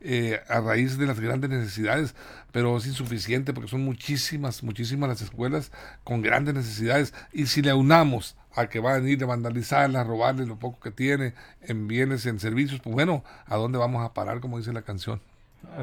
eh, 0.00 0.40
a 0.48 0.60
raíz 0.60 0.98
de 0.98 1.06
las 1.06 1.20
grandes 1.20 1.50
necesidades, 1.50 2.14
pero 2.50 2.76
es 2.76 2.86
insuficiente 2.86 3.52
porque 3.52 3.70
son 3.70 3.84
muchísimas, 3.84 4.62
muchísimas 4.62 5.08
las 5.08 5.22
escuelas 5.22 5.70
con 6.02 6.22
grandes 6.22 6.54
necesidades 6.54 7.14
y 7.32 7.46
si 7.46 7.62
le 7.62 7.70
aunamos 7.70 8.36
a 8.54 8.68
que 8.68 8.80
van 8.80 9.04
a 9.04 9.08
ir 9.08 9.22
a 9.22 9.26
vandalizarla, 9.26 10.00
a 10.00 10.04
robarle 10.04 10.46
lo 10.46 10.58
poco 10.58 10.80
que 10.80 10.90
tiene 10.90 11.34
en 11.62 11.86
bienes, 11.88 12.26
en 12.26 12.40
servicios, 12.40 12.80
pues 12.80 12.92
bueno, 12.92 13.24
¿a 13.46 13.56
dónde 13.56 13.78
vamos 13.78 14.04
a 14.04 14.12
parar, 14.12 14.40
como 14.40 14.58
dice 14.58 14.72
la 14.72 14.82
canción? 14.82 15.20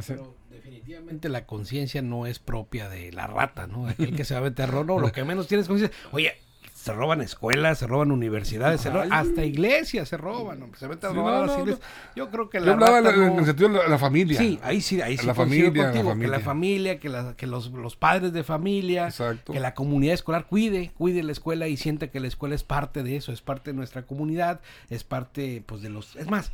Pero 0.06 0.36
definitivamente 0.50 1.30
la 1.30 1.46
conciencia 1.46 2.02
no 2.02 2.26
es 2.26 2.40
propia 2.40 2.90
de 2.90 3.12
la 3.12 3.28
rata, 3.28 3.68
¿no? 3.68 3.88
Aquel 3.88 4.16
que 4.16 4.26
se 4.26 4.34
va 4.34 4.42
a 4.42 4.44
meter 4.44 4.74
no, 4.74 5.00
lo 5.00 5.12
que 5.12 5.24
menos 5.24 5.48
tienes 5.48 5.68
conciencia. 5.68 5.98
Oye, 6.12 6.34
se 6.82 6.94
roban 6.94 7.20
escuelas, 7.20 7.78
se 7.78 7.88
roban 7.88 8.10
universidades, 8.10 8.80
se 8.80 8.90
roban, 8.90 9.12
hasta 9.12 9.44
iglesias 9.44 10.08
se 10.08 10.16
roban, 10.16 10.72
se 10.78 10.88
meten 10.88 11.10
a 11.10 11.14
robar 11.14 11.46
las 11.46 11.60
iglesias. 11.60 11.86
Yo 12.16 12.30
creo 12.30 12.50
que 12.50 12.62
la 12.62 12.68
Yo 12.68 12.72
hablaba 12.72 13.00
en 13.00 13.40
el 13.40 13.46
sentido 13.46 13.68
de 13.68 13.90
la, 13.90 13.98
familia. 13.98 14.40
Sí, 14.40 14.58
ahí 14.64 14.80
sí, 14.80 15.02
ahí 15.02 15.18
sí 15.18 15.26
la 15.26 15.36
familia, 15.36 15.66
contigo, 15.66 15.84
la 15.84 16.10
familia. 16.10 16.26
que 16.26 16.32
la 16.32 16.40
familia, 16.40 17.00
que, 17.00 17.10
la, 17.10 17.34
que 17.36 17.48
los, 17.48 17.72
los, 17.72 17.98
padres 17.98 18.32
de 18.32 18.46
familia, 18.46 19.08
Exacto. 19.08 19.52
que 19.52 19.60
la 19.60 19.74
comunidad 19.74 20.14
escolar 20.14 20.46
cuide, 20.46 20.92
cuide 20.98 21.22
la 21.22 21.34
escuela 21.34 21.68
y 21.68 21.76
siente 21.76 22.10
que 22.12 22.22
la 22.22 22.28
escuela 22.28 22.56
es 22.56 22.64
parte 22.64 23.04
de 23.04 23.18
eso, 23.18 23.34
es 23.34 23.42
parte 23.42 23.72
de 23.72 23.76
nuestra 23.76 24.04
comunidad, 24.04 24.62
es 24.90 25.04
parte 25.04 25.62
pues 25.66 25.82
de 25.82 25.90
los, 25.90 26.16
es 26.16 26.30
más, 26.30 26.54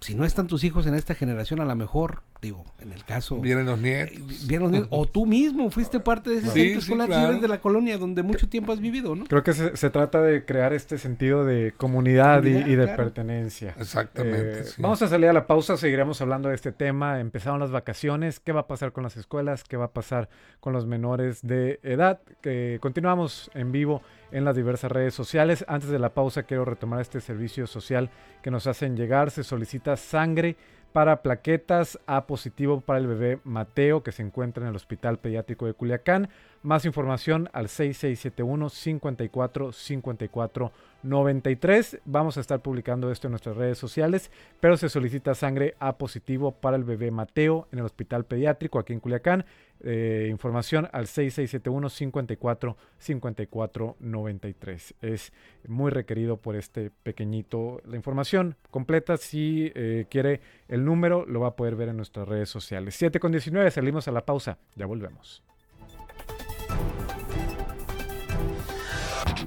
si 0.00 0.14
no 0.14 0.26
están 0.26 0.46
tus 0.46 0.62
hijos 0.64 0.86
en 0.86 0.94
esta 0.94 1.14
generación, 1.14 1.60
a 1.60 1.64
lo 1.64 1.74
mejor, 1.74 2.20
digo, 2.44 2.64
en 2.80 2.92
el 2.92 3.04
caso... 3.04 3.40
Vienen 3.40 3.66
los 3.66 3.78
nietos. 3.80 4.46
Vienen 4.46 4.62
los 4.62 4.70
nietos. 4.70 4.88
O 4.92 5.06
tú 5.06 5.26
mismo 5.26 5.70
fuiste 5.70 5.98
parte 6.00 6.30
de 6.30 6.36
ese 6.36 6.50
Sí, 6.50 6.80
centro 6.80 7.06
claro. 7.06 7.40
de 7.40 7.48
la 7.48 7.60
colonia 7.60 7.98
donde 7.98 8.22
mucho 8.22 8.48
tiempo 8.48 8.72
has 8.72 8.80
vivido, 8.80 9.16
¿no? 9.16 9.24
Creo 9.24 9.42
que 9.42 9.52
se, 9.52 9.76
se 9.76 9.90
trata 9.90 10.20
de 10.22 10.44
crear 10.44 10.72
este 10.72 10.98
sentido 10.98 11.44
de 11.44 11.72
comunidad, 11.76 12.42
y- 12.44 12.52
Comunidad, 12.52 12.66
y, 12.68 12.76
de 12.76 12.84
claro. 12.84 12.96
pertenencia. 13.02 13.74
Exactamente. 13.78 14.60
Eh, 14.60 14.64
sí. 14.64 14.80
Vamos 14.82 15.02
a 15.02 15.08
salir 15.08 15.28
a 15.28 15.32
la 15.32 15.46
pausa, 15.46 15.76
seguiremos 15.76 16.20
hablando 16.20 16.48
de 16.48 16.54
este 16.54 16.70
tema. 16.72 17.20
Empezaron 17.20 17.58
las 17.60 17.70
vacaciones, 17.70 18.38
¿qué 18.40 18.52
va 18.52 18.60
a 18.60 18.66
pasar 18.66 18.92
con 18.92 19.02
las 19.02 19.16
escuelas? 19.16 19.64
¿Qué 19.64 19.76
va 19.76 19.86
a 19.86 19.92
pasar 19.92 20.28
con 20.60 20.72
los 20.72 20.86
menores 20.86 21.40
de 21.42 21.80
edad? 21.82 22.20
Que 22.42 22.78
continuamos 22.80 23.50
en 23.54 23.72
vivo 23.72 24.02
en 24.32 24.44
las 24.44 24.56
diversas 24.56 24.90
redes 24.92 25.14
sociales. 25.14 25.64
Antes 25.68 25.88
de 25.90 25.98
la 25.98 26.10
pausa 26.14 26.42
quiero 26.42 26.64
retomar 26.64 27.00
este 27.00 27.20
servicio 27.20 27.66
social 27.66 28.10
que 28.42 28.50
nos 28.50 28.66
hacen 28.66 28.96
llegar. 28.96 29.30
Se 29.30 29.44
solicita 29.44 29.96
sangre 29.96 30.56
para 30.94 31.22
plaquetas 31.22 31.98
A 32.06 32.24
positivo 32.28 32.80
para 32.80 33.00
el 33.00 33.08
bebé 33.08 33.40
Mateo 33.42 34.04
que 34.04 34.12
se 34.12 34.22
encuentra 34.22 34.62
en 34.62 34.70
el 34.70 34.76
Hospital 34.76 35.18
Pediátrico 35.18 35.66
de 35.66 35.74
Culiacán. 35.74 36.28
Más 36.62 36.84
información 36.84 37.50
al 37.52 37.68
6671 37.68 38.68
54 38.70 39.72
54 39.72 40.72
93. 41.04 42.00
Vamos 42.04 42.36
a 42.36 42.40
estar 42.40 42.60
publicando 42.60 43.10
esto 43.10 43.28
en 43.28 43.32
nuestras 43.32 43.56
redes 43.56 43.78
sociales, 43.78 44.30
pero 44.60 44.76
se 44.76 44.88
solicita 44.88 45.34
sangre 45.34 45.74
A 45.78 45.98
positivo 45.98 46.52
para 46.52 46.76
el 46.76 46.84
bebé 46.84 47.10
Mateo 47.10 47.68
en 47.72 47.78
el 47.78 47.84
Hospital 47.84 48.24
Pediátrico 48.24 48.78
aquí 48.78 48.92
en 48.92 49.00
Culiacán. 49.00 49.44
Eh, 49.80 50.28
información 50.30 50.88
al 50.92 51.06
6671 51.06 51.90
54 51.90 52.76
54 52.98 53.96
93. 54.00 54.94
Es 55.02 55.32
muy 55.68 55.90
requerido 55.90 56.38
por 56.38 56.56
este 56.56 56.90
pequeñito. 56.90 57.80
La 57.84 57.96
información 57.96 58.56
completa, 58.70 59.16
si 59.16 59.70
eh, 59.74 60.06
quiere 60.08 60.40
el 60.68 60.84
número, 60.84 61.26
lo 61.26 61.40
va 61.40 61.48
a 61.48 61.56
poder 61.56 61.76
ver 61.76 61.90
en 61.90 61.96
nuestras 61.96 62.26
redes 62.26 62.48
sociales. 62.48 62.94
7 62.94 63.20
con 63.20 63.30
19, 63.30 63.70
salimos 63.70 64.08
a 64.08 64.12
la 64.12 64.24
pausa. 64.24 64.58
Ya 64.74 64.86
volvemos. 64.86 65.42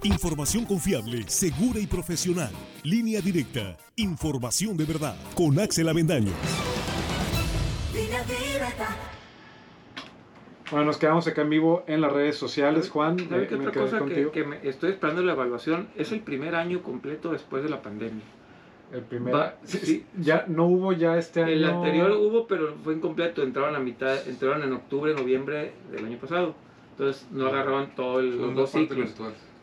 Información 0.07 0.63
confiable, 0.63 1.23
segura 1.27 1.81
y 1.81 1.85
profesional. 1.85 2.49
Línea 2.83 3.19
directa. 3.19 3.75
Información 3.97 4.77
de 4.77 4.85
verdad. 4.85 5.17
Con 5.35 5.59
Axel 5.59 5.89
Avendaño. 5.89 6.31
Línea 7.93 8.23
directa. 8.23 8.87
Bueno, 10.71 10.85
nos 10.85 10.97
quedamos 10.97 11.27
acá 11.27 11.41
en 11.41 11.49
vivo 11.49 11.83
en 11.87 11.99
las 11.99 12.13
redes 12.13 12.37
sociales. 12.37 12.89
Juan, 12.89 13.19
¿Sabe 13.19 13.41
me- 13.41 13.47
qué 13.47 13.57
me 13.57 13.67
otra 13.67 13.81
cosa 13.81 13.97
que, 13.97 13.99
contigo. 13.99 14.31
que 14.31 14.43
me 14.45 14.59
estoy 14.63 14.91
esperando 14.91 15.21
la 15.23 15.33
evaluación? 15.33 15.89
Es 15.97 16.13
el 16.13 16.21
primer 16.21 16.55
año 16.55 16.81
completo 16.83 17.33
después 17.33 17.61
de 17.63 17.69
la 17.69 17.81
pandemia. 17.81 18.23
El 18.93 19.01
primer... 19.01 19.35
Va- 19.35 19.55
sí, 19.65 19.77
sí. 19.79 19.85
sí, 19.85 20.05
ya 20.21 20.45
no 20.47 20.67
hubo 20.67 20.93
ya 20.93 21.17
este 21.17 21.41
año. 21.43 21.51
El 21.51 21.65
anterior 21.65 22.11
hubo, 22.11 22.47
pero 22.47 22.77
fue 22.81 22.93
incompleto. 22.93 23.43
Entraron 23.43 23.75
a 23.75 23.79
mitad, 23.79 24.25
entraron 24.25 24.63
en 24.63 24.71
octubre, 24.71 25.13
noviembre 25.13 25.73
del 25.91 26.05
año 26.05 26.17
pasado. 26.17 26.55
Entonces 26.91 27.27
no 27.29 27.47
agarraron 27.47 27.89
todo 27.93 28.21
el, 28.21 28.37
los 28.37 28.55
dos 28.55 28.71
ciclos. 28.71 29.11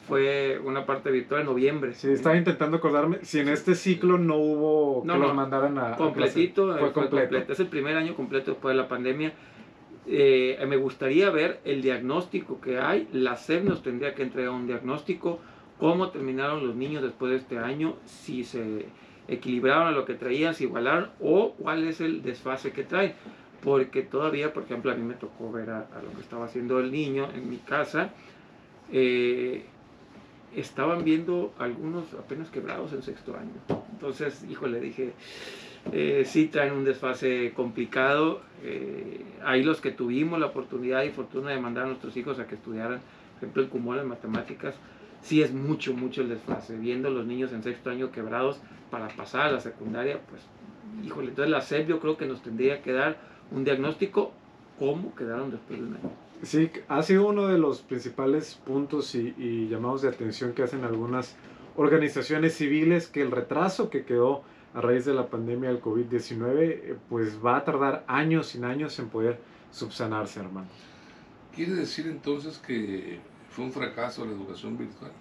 Fue 0.09 0.61
una 0.63 0.85
parte 0.85 1.11
virtual 1.11 1.41
en 1.41 1.47
noviembre. 1.47 1.95
Sí, 1.95 2.11
estaba 2.11 2.37
intentando 2.37 2.77
acordarme 2.77 3.19
si 3.23 3.39
en 3.41 3.49
este 3.49 3.75
ciclo 3.75 4.19
no 4.19 4.37
hubo 4.37 5.03
No, 5.05 5.15
que 5.15 5.19
no. 5.19 5.27
los 5.27 5.35
mandaran 5.35 5.79
a. 5.79 5.95
a 5.95 5.97
completito, 5.97 6.65
clase. 6.67 6.81
Fue 6.81 6.93
completo. 6.93 7.17
completo. 7.29 7.53
Es 7.55 7.61
el 7.61 7.69
primer 7.69 7.97
año 7.97 8.15
completo 8.15 8.51
después 8.51 8.75
de 8.77 8.83
la 8.83 8.89
pandemia. 8.89 9.33
Eh, 10.07 10.63
me 10.69 10.77
gustaría 10.77 11.31
ver 11.31 11.61
el 11.65 11.81
diagnóstico 11.81 12.61
que 12.61 12.79
hay. 12.79 13.09
La 13.13 13.37
SEP 13.37 13.65
nos 13.65 13.83
tendría 13.83 14.15
que 14.15 14.23
entregar 14.23 14.51
un 14.53 14.67
diagnóstico. 14.67 15.39
Cómo 15.79 16.11
terminaron 16.11 16.67
los 16.67 16.77
niños 16.77 17.03
después 17.03 17.31
de 17.31 17.39
este 17.39 17.59
año. 17.59 17.97
Si 18.05 18.45
se 18.45 18.85
equilibraron 19.27 19.87
a 19.89 19.91
lo 19.93 20.05
que 20.05 20.13
traían, 20.15 20.55
si 20.55 20.65
igualaron 20.65 21.09
o 21.21 21.53
cuál 21.59 21.89
es 21.89 22.03
el 22.03 22.23
desfase 22.23 22.73
que 22.73 22.83
traen. 22.83 23.15
Porque 23.63 24.03
todavía, 24.03 24.53
por 24.53 24.65
ejemplo, 24.65 24.93
a 24.93 24.95
mí 24.95 25.03
me 25.03 25.15
tocó 25.15 25.51
ver 25.51 25.71
a, 25.71 25.79
a 25.79 26.03
lo 26.03 26.11
que 26.15 26.21
estaba 26.21 26.45
haciendo 26.45 26.79
el 26.79 26.93
niño 26.93 27.27
en 27.35 27.49
mi 27.49 27.57
casa. 27.57 28.11
Eh, 28.93 29.65
estaban 30.57 31.05
viendo 31.05 31.53
algunos 31.59 32.15
apenas 32.15 32.51
quebrados 32.51 32.93
en 32.93 33.03
sexto 33.03 33.37
año. 33.37 33.83
Entonces, 33.93 34.45
híjole, 34.49 34.81
dije, 34.81 35.13
eh, 35.93 36.25
sí 36.27 36.47
traen 36.47 36.73
un 36.73 36.85
desfase 36.85 37.53
complicado. 37.55 38.41
Eh, 38.63 39.25
ahí 39.45 39.63
los 39.63 39.81
que 39.81 39.91
tuvimos 39.91 40.39
la 40.39 40.47
oportunidad 40.47 41.03
y 41.03 41.11
fortuna 41.11 41.51
de 41.51 41.61
mandar 41.61 41.85
a 41.85 41.89
nuestros 41.89 42.17
hijos 42.17 42.39
a 42.39 42.47
que 42.47 42.55
estudiaran, 42.55 43.01
por 43.35 43.37
ejemplo, 43.39 43.63
el 43.63 43.69
cumul 43.69 43.99
en 43.99 44.09
matemáticas, 44.09 44.75
sí 45.23 45.43
es 45.43 45.53
mucho, 45.53 45.95
mucho 45.95 46.23
el 46.23 46.29
desfase. 46.29 46.77
Viendo 46.77 47.11
los 47.11 47.27
niños 47.27 47.53
en 47.53 47.63
sexto 47.63 47.91
año 47.91 48.11
quebrados 48.11 48.61
para 48.91 49.09
pasar 49.09 49.47
a 49.47 49.53
la 49.53 49.61
secundaria, 49.61 50.21
pues 50.29 50.43
híjole, 51.05 51.29
entonces 51.29 51.51
la 51.51 51.61
SEP 51.61 51.89
yo 51.89 52.01
creo 52.01 52.17
que 52.17 52.27
nos 52.27 52.43
tendría 52.43 52.83
que 52.83 52.93
dar 52.93 53.17
un 53.51 53.65
diagnóstico 53.65 54.33
cómo 54.79 55.15
quedaron 55.15 55.51
después 55.51 55.81
de 55.81 55.87
un 55.87 55.95
año. 55.95 56.24
Sí, 56.45 56.71
ha 56.89 57.03
sido 57.03 57.27
uno 57.27 57.47
de 57.49 57.59
los 57.59 57.81
principales 57.81 58.61
puntos 58.67 59.15
y, 59.15 59.69
llamados 59.69 60.03
de 60.03 60.09
atención 60.09 60.53
que 60.53 60.63
hacen 60.63 60.85
algunas 60.85 61.37
organizaciones 61.77 62.55
civiles, 62.55 63.09
que 63.09 63.23
el 63.23 63.31
retraso 63.31 63.89
que 63.89 64.05
quedó 64.05 64.43
a 64.75 64.81
raíz 64.81 65.05
de 65.05 65.15
la 65.15 65.29
pandemia 65.29 65.71
del 65.71 65.81
COVID-19, 65.81 66.59
eh, 66.61 66.97
pues 67.09 67.39
va 67.45 67.57
a 67.57 67.65
tardar 67.65 68.05
años 68.09 68.49
sin 68.49 68.65
años 68.65 68.99
en 68.99 69.09
poder 69.09 69.39
subsanarse, 69.71 70.41
hermano. 70.41 70.69
¿Quiere 71.55 71.73
decir 71.73 72.07
entonces 72.09 72.59
que 72.59 73.21
fue 73.51 73.65
un 73.65 73.73
fracaso 73.73 74.25
la 74.25 74.33
educación 74.33 74.77
virtual? 74.77 75.13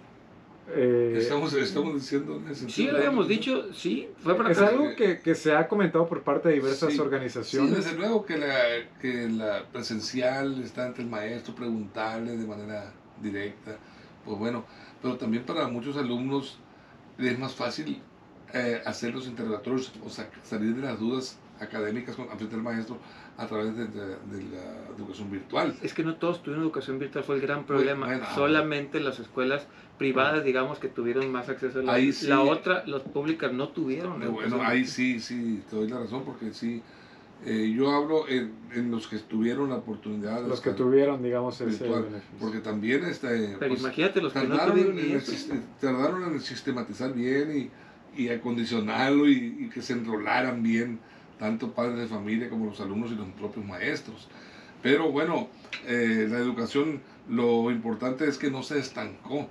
Eh, 0.66 1.14
Estamos, 1.18 1.52
estamos 1.52 1.94
diciendo 1.94 2.36
en 2.36 2.48
ese 2.48 2.68
Sí, 2.70 2.86
lo 2.86 2.96
habíamos 2.96 3.28
dicho, 3.28 3.72
sí, 3.74 4.08
fue 4.22 4.34
para 4.34 4.50
es 4.50 4.58
algo 4.58 4.94
que, 4.96 5.20
que 5.20 5.34
se 5.34 5.52
ha 5.54 5.68
comentado 5.68 6.08
por 6.08 6.22
parte 6.22 6.48
de 6.48 6.54
diversas 6.54 6.90
Sí, 6.90 6.96
Sí, 6.96 7.00
organizaciones. 7.02 7.76
desde 7.76 7.96
luego 7.96 8.24
que 8.24 8.38
la, 8.38 8.54
que 9.00 9.28
la 9.28 9.64
presencial 9.70 10.62
está 10.62 10.86
ante 10.86 11.02
el 11.02 11.08
maestro, 11.08 11.54
preguntarle 11.54 12.36
de 12.36 12.46
manera 12.46 12.92
directa, 13.22 13.76
pues 14.24 14.38
bueno, 14.38 14.64
pero 15.02 15.16
también 15.16 15.44
para 15.44 15.68
muchos 15.68 15.96
alumnos 15.98 16.58
es 17.18 17.38
más 17.38 17.54
fácil 17.54 18.00
eh, 18.54 18.80
hacer 18.86 19.14
los 19.14 19.26
interrogatorios 19.26 19.92
o 20.02 20.08
sa- 20.08 20.28
salir 20.42 20.74
de 20.74 20.82
las 20.82 20.98
dudas 20.98 21.36
académicas 21.60 22.16
con, 22.16 22.26
frente 22.30 22.54
al 22.54 22.62
maestro 22.62 22.96
a 23.36 23.46
través 23.46 23.76
de, 23.76 23.86
de- 23.88 24.16
de 24.16 24.42
la 24.56 24.94
educación 24.96 25.30
virtual. 25.30 25.76
Es 25.82 25.92
que 25.92 26.04
no 26.04 26.14
todos 26.16 26.42
tuvieron 26.42 26.62
educación 26.64 26.98
virtual, 26.98 27.24
fue 27.24 27.34
el 27.36 27.40
gran 27.40 27.64
problema. 27.64 28.06
bueno. 28.06 28.24
Solamente 28.34 29.00
las 29.00 29.18
escuelas 29.18 29.66
privadas, 29.98 30.44
digamos, 30.44 30.78
que 30.78 30.88
tuvieron 30.88 31.30
más 31.32 31.48
acceso 31.48 31.80
a 31.80 31.82
la, 31.82 31.92
Ahí 31.94 32.12
sí. 32.12 32.26
la 32.28 32.40
otra, 32.42 32.84
las 32.86 33.02
públicas 33.02 33.52
no 33.52 33.68
tuvieron. 33.68 34.22
Eh, 34.22 34.26
educación 34.26 34.50
Bueno, 34.58 34.68
ahí 34.68 34.84
sí, 34.86 35.18
sí, 35.20 35.62
te 35.68 35.76
doy 35.76 35.88
la 35.88 35.98
razón 36.00 36.22
porque 36.24 36.52
sí, 36.52 36.80
eh, 37.44 37.72
yo 37.76 37.90
hablo 37.90 38.28
en, 38.28 38.52
en 38.72 38.90
los 38.92 39.08
que 39.08 39.18
tuvieron 39.18 39.68
la 39.68 39.76
oportunidad 39.76 40.40
de 40.42 40.48
Los 40.48 40.60
que 40.60 40.70
tuvieron, 40.70 41.22
digamos, 41.22 41.60
ese 41.60 41.66
virtual, 41.66 42.06
porque 42.40 42.58
también 42.58 43.04
este, 43.04 43.56
Pero 43.58 43.68
pues, 43.70 43.80
imagínate 43.80 44.20
los 44.22 44.32
que 44.32 44.44
no 44.46 44.58
tuvieron 44.60 44.98
en, 44.98 45.20
tardaron 45.80 46.32
en 46.34 46.40
sistematizar 46.40 47.12
bien 47.12 47.70
y, 48.16 48.22
y 48.22 48.28
acondicionarlo 48.28 49.28
y, 49.28 49.56
y 49.58 49.68
que 49.70 49.82
se 49.82 49.92
enrolaran 49.94 50.62
bien 50.62 51.00
tanto 51.38 51.72
padres 51.72 51.98
de 51.98 52.06
familia 52.06 52.48
como 52.50 52.66
los 52.66 52.80
alumnos 52.80 53.10
y 53.12 53.16
los 53.16 53.28
propios 53.30 53.64
maestros. 53.66 54.28
Pero 54.82 55.10
bueno, 55.10 55.48
eh, 55.86 56.26
la 56.30 56.38
educación, 56.38 57.00
lo 57.28 57.70
importante 57.70 58.28
es 58.28 58.38
que 58.38 58.50
no 58.50 58.62
se 58.62 58.78
estancó. 58.78 59.48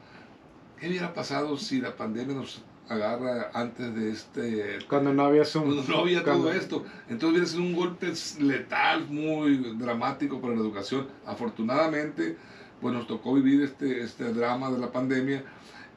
¿Qué 0.79 0.89
hubiera 0.89 1.13
pasado 1.13 1.57
si 1.57 1.81
la 1.81 1.95
pandemia 1.95 2.35
nos 2.35 2.61
agarra 2.89 3.49
antes 3.53 3.95
de 3.95 4.11
este 4.11 4.79
Cuando 4.89 5.13
no 5.13 5.23
había 5.23 5.45
Zoom. 5.45 5.65
cuando 5.73 5.83
no 5.91 5.99
había 6.01 6.21
Cuando- 6.23 6.43
todo 6.45 6.53
esto. 6.53 6.85
Entonces 7.09 7.29
hubiera 7.29 7.45
sido 7.47 7.63
un 7.63 7.73
golpe 7.73 8.13
letal, 8.39 9.07
muy 9.09 9.57
dramático 9.77 10.39
para 10.41 10.53
la 10.53 10.59
educación. 10.61 11.07
Afortunadamente, 11.25 12.37
pues 12.81 12.93
nos 12.93 13.07
tocó 13.07 13.33
vivir 13.33 13.61
este, 13.61 14.01
este 14.03 14.33
drama 14.33 14.69
de 14.71 14.79
la 14.79 14.91
pandemia 14.91 15.43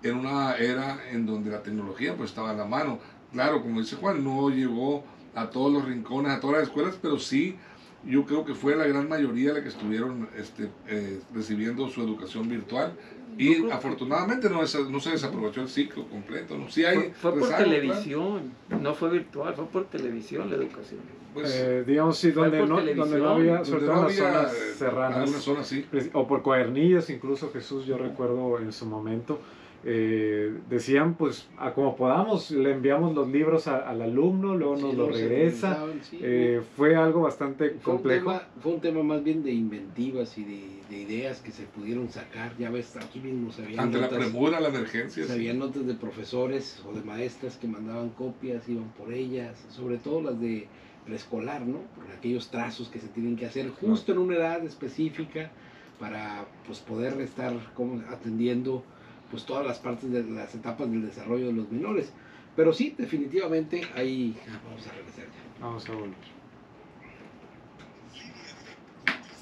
en 0.03 0.17
una 0.17 0.57
era 0.57 0.99
en 1.11 1.27
donde 1.27 1.51
la 1.51 1.63
tecnología 1.63 2.17
pues 2.17 2.31
estaba 2.31 2.53
en 2.53 2.59
la 2.59 2.65
mano. 2.67 2.99
Claro, 3.33 3.61
como 3.63 3.81
dice 3.81 3.97
Juan, 3.97 4.23
no 4.23 4.49
llegó 4.51 5.05
a 5.37 5.51
todos 5.51 5.73
los 5.73 5.85
rincones, 5.85 6.33
a 6.33 6.41
todas 6.41 6.57
las 6.59 6.65
escuelas, 6.69 6.99
pero 7.01 7.19
sí, 7.19 7.57
yo 8.05 8.25
creo 8.25 8.45
que 8.45 8.55
fue 8.55 8.75
la 8.75 8.87
gran 8.87 9.09
mayoría 9.09 9.53
la 9.53 9.63
que 9.63 9.69
estuvieron 9.69 10.29
este, 10.37 10.69
eh, 10.89 11.21
recibiendo 11.35 11.89
su 11.89 12.03
educación 12.03 12.49
virtual. 12.49 12.93
Y 13.39 13.63
que- 13.63 13.71
afortunadamente 13.73 14.49
no, 14.49 14.63
no 14.63 15.01
se 15.01 15.11
desaprovechó 15.11 15.61
el 15.61 15.69
ciclo 15.69 16.05
completo. 16.09 16.57
¿no? 16.57 16.71
Sí 16.71 16.85
hay 16.87 16.97
Fue, 16.97 17.11
fue 17.13 17.31
por 17.33 17.43
rezago, 17.43 17.65
televisión, 17.65 18.51
no 18.81 18.95
fue 18.95 19.11
virtual, 19.11 19.55
fue 19.55 19.67
por 19.67 19.85
televisión 19.87 20.49
la 20.49 20.57
educación. 20.57 21.01
Pues, 21.35 21.53
Eh, 21.55 21.85
digamos, 21.87 22.17
sí, 22.17 22.31
donde 22.31 22.61
no, 22.67 22.81
donde 22.81 23.19
no 23.19 23.29
había, 23.29 23.63
sobre 23.63 23.85
todo 23.85 23.95
no 23.95 24.01
en 24.01 24.07
las 24.07 24.15
zonas 24.17 24.55
eh, 24.55 24.75
serranas. 24.79 25.31
zonas 25.33 25.67
sí. 25.67 25.85
O 26.15 26.27
por 26.27 26.43
cuadernillos 26.43 27.11
incluso 27.11 27.51
Jesús 27.53 27.85
yo 27.85 27.99
recuerdo 27.99 28.59
en 28.59 28.73
su 28.73 28.87
momento 28.87 29.39
eh, 29.85 30.53
decían 30.69 31.15
pues 31.15 31.47
a 31.59 31.73
como 31.73 31.95
podamos 31.97 32.51
le 32.51 32.73
enviamos 32.73 33.15
los 33.15 33.29
libros 33.29 33.69
a- 33.69 33.89
al 33.89 34.03
alumno 34.03 34.57
luego 34.57 34.75
nos 34.77 34.91
Sí, 34.91 34.97
lo 34.97 35.03
luego 35.05 35.15
se 35.15 35.29
regresa 35.29 35.85
sí, 36.03 36.19
Eh, 36.23 36.61
fue 36.77 36.97
algo 36.97 37.21
bastante 37.23 37.71
Fue 37.71 37.93
un, 37.93 37.99
complejo 37.99 38.31
tema, 38.31 38.43
fue 38.61 38.73
un 38.73 38.81
tema 38.81 39.03
más 39.03 39.23
bien 39.23 39.43
de 39.43 39.53
inventivas 39.53 40.37
y 40.39 40.45
de, 40.45 40.83
de 40.89 40.97
ideas 41.03 41.41
que 41.41 41.53
se 41.53 41.65
pudieron 41.65 42.09
sacar. 42.11 42.57
Ya 42.59 42.71
ves, 42.71 42.97
aquí 42.97 43.21
mismo 43.21 43.53
se 43.53 43.63
habían 43.65 43.81
Ante 43.81 43.99
la 43.99 44.07
notas, 44.09 44.19
premura, 44.19 44.61
la 44.61 44.69
emergencia. 44.69 45.23
se 45.25 45.29
sí. 45.29 45.35
habían 45.35 45.59
notas 45.59 45.87
de 45.87 45.95
profesores 45.95 46.83
o 46.85 46.93
de 46.93 47.03
maestras 47.03 47.57
que 47.57 47.69
mandaban 47.69 48.11
copias, 48.11 48.69
iban 48.69 48.89
por 48.99 49.13
ellas, 49.13 49.57
sobre 49.71 49.99
todo 49.99 50.21
las 50.23 50.41
de 50.41 50.67
preescolar, 51.05 51.61
¿no? 51.65 51.79
Por 51.95 52.11
aquellos 52.17 52.49
trazos 52.51 52.89
que 52.89 52.99
se 52.99 53.07
tienen 53.09 53.37
que 53.37 53.47
hacer 53.47 53.71
justo 53.71 54.11
en 54.13 54.19
una 54.19 54.37
edad 54.37 54.65
específica 54.65 55.53
para 56.01 56.45
pues, 56.67 56.81
poder 56.81 57.21
estar 57.21 57.53
como 57.75 58.03
atendiendo 58.11 58.83
pues 59.31 59.45
todas 59.45 59.67
las 59.67 59.79
partes 59.79 60.11
de 60.11 60.23
las 60.25 60.55
etapas 60.55 60.91
del 60.91 61.03
desarrollo 61.03 61.47
de 61.47 61.53
los 61.53 61.71
menores. 61.71 62.13
Pero 62.55 62.73
sí, 62.73 62.95
definitivamente 62.97 63.83
ahí 63.95 64.37
ah, 64.49 64.61
vamos 64.65 64.87
a 64.87 64.93
regresar 64.93 65.25
ya. 65.25 65.65
vamos 65.65 65.89
a 65.89 65.93
volver 65.93 66.15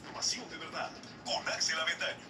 Información 0.05 0.45
de 0.51 0.59
verdad 0.59 0.91
con 1.25 1.49
Axel 1.53 1.79
Aventaño. 1.79 2.25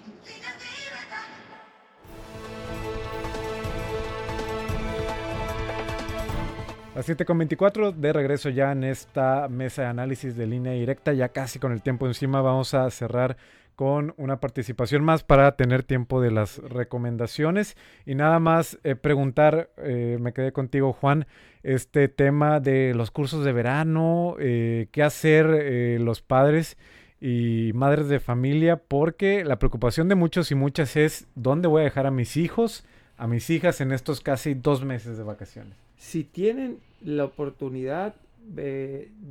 Las 6.94 7.08
7.24 7.08 7.92
de 7.92 8.12
regreso 8.12 8.50
ya 8.50 8.70
en 8.70 8.84
esta 8.84 9.48
mesa 9.48 9.82
de 9.82 9.88
análisis 9.88 10.36
de 10.36 10.46
línea 10.46 10.74
directa, 10.74 11.12
ya 11.12 11.30
casi 11.30 11.58
con 11.58 11.72
el 11.72 11.82
tiempo 11.82 12.06
encima 12.06 12.40
vamos 12.40 12.72
a 12.72 12.88
cerrar 12.90 13.36
con 13.74 14.14
una 14.16 14.40
participación 14.40 15.02
más 15.04 15.24
para 15.24 15.56
tener 15.56 15.82
tiempo 15.82 16.20
de 16.20 16.30
las 16.30 16.58
recomendaciones 16.58 17.76
y 18.06 18.14
nada 18.14 18.38
más 18.38 18.78
eh, 18.84 18.94
preguntar, 18.94 19.70
eh, 19.78 20.18
me 20.20 20.32
quedé 20.32 20.52
contigo 20.52 20.92
Juan, 20.92 21.26
este 21.62 22.08
tema 22.08 22.60
de 22.60 22.94
los 22.94 23.10
cursos 23.10 23.44
de 23.44 23.52
verano, 23.52 24.37
eh, 24.38 24.88
qué 24.92 25.02
hacer 25.02 26.00
los 26.00 26.20
padres 26.22 26.76
y 27.20 27.72
madres 27.74 28.08
de 28.08 28.20
familia, 28.20 28.76
porque 28.76 29.44
la 29.44 29.58
preocupación 29.58 30.08
de 30.08 30.14
muchos 30.14 30.50
y 30.50 30.54
muchas 30.54 30.96
es 30.96 31.26
dónde 31.34 31.68
voy 31.68 31.80
a 31.80 31.84
dejar 31.84 32.06
a 32.06 32.10
mis 32.10 32.37
hijos, 32.37 32.84
a 33.16 33.26
mis 33.26 33.48
hijas 33.48 33.80
en 33.80 33.92
estos 33.92 34.20
casi 34.20 34.54
dos 34.54 34.84
meses 34.84 35.16
de 35.16 35.24
vacaciones. 35.24 35.74
Si 35.96 36.22
tienen 36.24 36.78
la 37.02 37.24
oportunidad, 37.24 38.14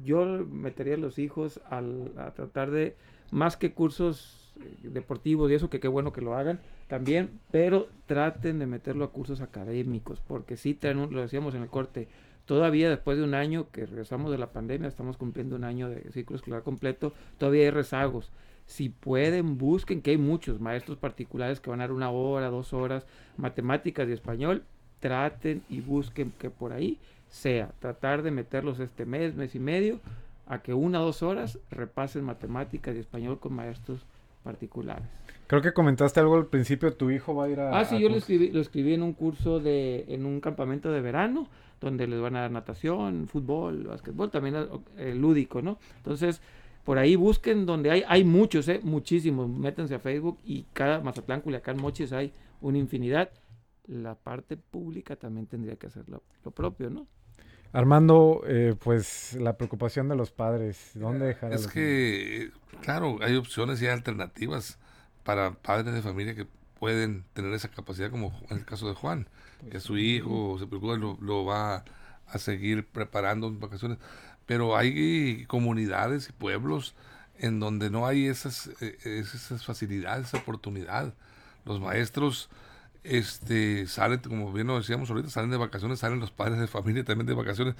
yo 0.03 0.25
metería 0.49 0.95
a 0.95 0.97
los 0.97 1.19
hijos 1.19 1.60
al- 1.69 2.12
a 2.17 2.32
tratar 2.32 2.71
de, 2.71 2.95
más 3.34 3.58
que 3.58 3.74
cursos 3.74 4.54
eh, 4.62 4.88
deportivos 4.89 5.52
y 5.52 5.56
eso, 5.56 5.69
que 5.69 5.80
qué 5.80 5.88
bueno 5.88 6.13
que 6.13 6.22
lo 6.22 6.36
hagan 6.36 6.60
también, 6.88 7.39
pero 7.52 7.88
traten 8.06 8.60
de 8.60 8.67
meterlo 8.67 9.04
a 9.06 9.12
cursos 9.12 9.41
académicos, 9.41 10.22
porque 10.28 10.58
sí, 10.58 10.74
traen 10.74 11.00
un- 11.00 11.13
lo 11.13 11.22
decíamos 11.22 11.56
en 11.56 11.63
el 11.63 11.69
corte, 11.69 12.08
todavía 12.46 12.89
después 12.89 13.17
de 13.17 13.24
un 13.24 13.34
año 13.34 13.67
que 13.72 13.86
regresamos 13.86 14.32
de 14.32 14.38
la 14.38 14.52
pandemia, 14.52 14.88
estamos 14.88 15.17
cumpliendo 15.17 15.56
un 15.56 15.63
año 15.63 15.89
de 15.89 16.12
ciclo 16.12 16.36
escolar 16.36 16.62
completo, 16.63 17.13
todavía 17.38 17.63
hay 17.63 17.72
rezagos. 17.72 18.32
Si 18.65 18.89
pueden, 18.89 19.58
busquen, 19.58 20.02
que 20.02 20.12
hay 20.12 20.17
muchos 20.17 20.60
maestros 20.62 20.98
particulares 20.98 21.60
que 21.60 21.69
van 21.69 21.82
a 21.82 21.84
dar 21.84 21.91
una 21.91 22.12
hora, 22.12 22.50
dos 22.50 22.74
horas, 22.74 23.06
matemáticas 23.38 24.08
y 24.08 24.12
español, 24.13 24.63
traten 25.00 25.63
y 25.69 25.82
busquen 25.82 26.32
que 26.39 26.50
por 26.50 26.72
ahí 26.74 26.98
sea, 27.30 27.72
tratar 27.80 28.22
de 28.22 28.32
meterlos 28.32 28.80
este 28.80 29.06
mes, 29.06 29.36
mes 29.36 29.56
y 29.56 29.60
medio, 29.60 30.00
a 30.45 30.62
que 30.62 30.73
una 30.73 31.01
o 31.01 31.06
dos 31.06 31.23
horas 31.23 31.60
repasen 31.69 32.23
matemáticas 32.23 32.95
y 32.95 32.99
español 32.99 33.39
con 33.39 33.53
maestros 33.53 34.06
particulares. 34.43 35.08
Creo 35.47 35.62
que 35.62 35.73
comentaste 35.73 36.19
algo 36.19 36.36
al 36.36 36.47
principio, 36.47 36.93
tu 36.93 37.12
hijo 37.12 37.36
va 37.36 37.45
a 37.45 37.49
ir 37.49 37.60
a... 37.60 37.79
Ah, 37.79 37.86
sí, 37.86 37.95
a 37.95 37.99
yo 37.99 38.10
lo 38.10 38.17
escribí, 38.17 38.49
lo 38.49 38.60
escribí 38.60 38.93
en 38.93 39.03
un 39.03 39.13
curso 39.13 39.60
de, 39.60 40.06
en 40.08 40.25
un 40.25 40.39
campamento 40.41 40.91
de 40.91 41.01
verano, 41.01 41.47
donde 41.79 42.08
les 42.08 42.19
van 42.19 42.36
a 42.36 42.41
dar 42.41 42.51
natación, 42.51 43.27
fútbol, 43.27 43.88
básquetbol, 43.88 44.32
también 44.32 44.56
eh, 44.97 45.13
lúdico, 45.13 45.62
¿no? 45.62 45.79
Entonces, 45.97 46.41
por 46.84 46.97
ahí 46.97 47.15
busquen 47.15 47.65
donde 47.65 47.91
hay, 47.91 48.03
hay 48.08 48.23
muchos, 48.23 48.67
¿eh? 48.67 48.79
muchísimos, 48.84 49.49
métanse 49.49 49.95
a 49.95 49.99
Facebook 49.99 50.39
y 50.43 50.63
cada 50.73 51.01
Mazatlán, 51.01 51.41
Culiacán, 51.41 51.77
Mochis 51.77 52.13
hay 52.13 52.34
una 52.62 52.77
infinidad. 52.77 53.29
La 53.86 54.15
parte 54.15 54.56
pública 54.56 55.15
también 55.17 55.45
tendría 55.45 55.75
que 55.75 55.88
hacer 55.88 56.08
lo, 56.08 56.23
lo 56.43 56.51
propio, 56.51 56.89
¿no? 56.89 57.06
Armando, 57.73 58.43
eh, 58.45 58.75
pues 58.81 59.33
la 59.33 59.57
preocupación 59.57 60.07
de 60.07 60.15
los 60.15 60.31
padres, 60.31 60.91
¿dónde 60.93 61.25
dejar 61.25 61.51
Es 61.53 61.67
que, 61.67 62.51
claro, 62.81 63.17
hay 63.21 63.36
opciones 63.36 63.81
y 63.81 63.88
hay 63.88 63.93
alternativas 63.93 64.77
para 65.23 65.53
padres 65.53 65.93
de 65.93 66.03
familia 66.03 66.36
que 66.36 66.45
pueden 66.79 67.25
tener 67.33 67.51
esa 67.53 67.69
capacidad, 67.69 68.12
como 68.12 68.39
en 68.51 68.59
el 68.59 68.65
caso 68.65 68.88
de 68.88 68.93
Juan, 68.93 69.27
que 69.71 69.79
su 69.79 69.97
hijo 69.97 70.57
se 70.59 70.67
preocupa, 70.67 70.97
lo, 70.97 71.17
lo 71.19 71.45
va 71.45 71.83
a 72.27 72.38
seguir 72.38 72.86
preparando 72.86 73.47
en 73.47 73.59
vacaciones. 73.59 73.97
Pero 74.45 74.77
hay 74.77 75.45
comunidades 75.47 76.29
y 76.29 76.33
pueblos 76.33 76.93
en 77.39 77.59
donde 77.59 77.89
no 77.89 78.05
hay 78.05 78.27
esas, 78.27 78.69
eh, 78.81 78.97
esas 79.03 79.65
facilidades, 79.65 80.27
esa 80.27 80.38
oportunidad. 80.38 81.13
Los 81.65 81.79
maestros 81.79 82.49
este 83.04 83.88
salen, 83.88 84.20
como 84.20 84.52
bien 84.54 84.68
lo 84.68 84.78
decíamos 84.78 85.10
ahorita, 85.10 85.30
salen 85.30 85.52
de 85.52 85.58
vacaciones, 85.58 86.00
salen 86.00 86.20
los 86.20 86.32
padres 86.32 86.60
de 86.60 86.68
familia 86.68 87.04
también 87.04 87.28
de 87.28 87.34
vacaciones 87.34 87.76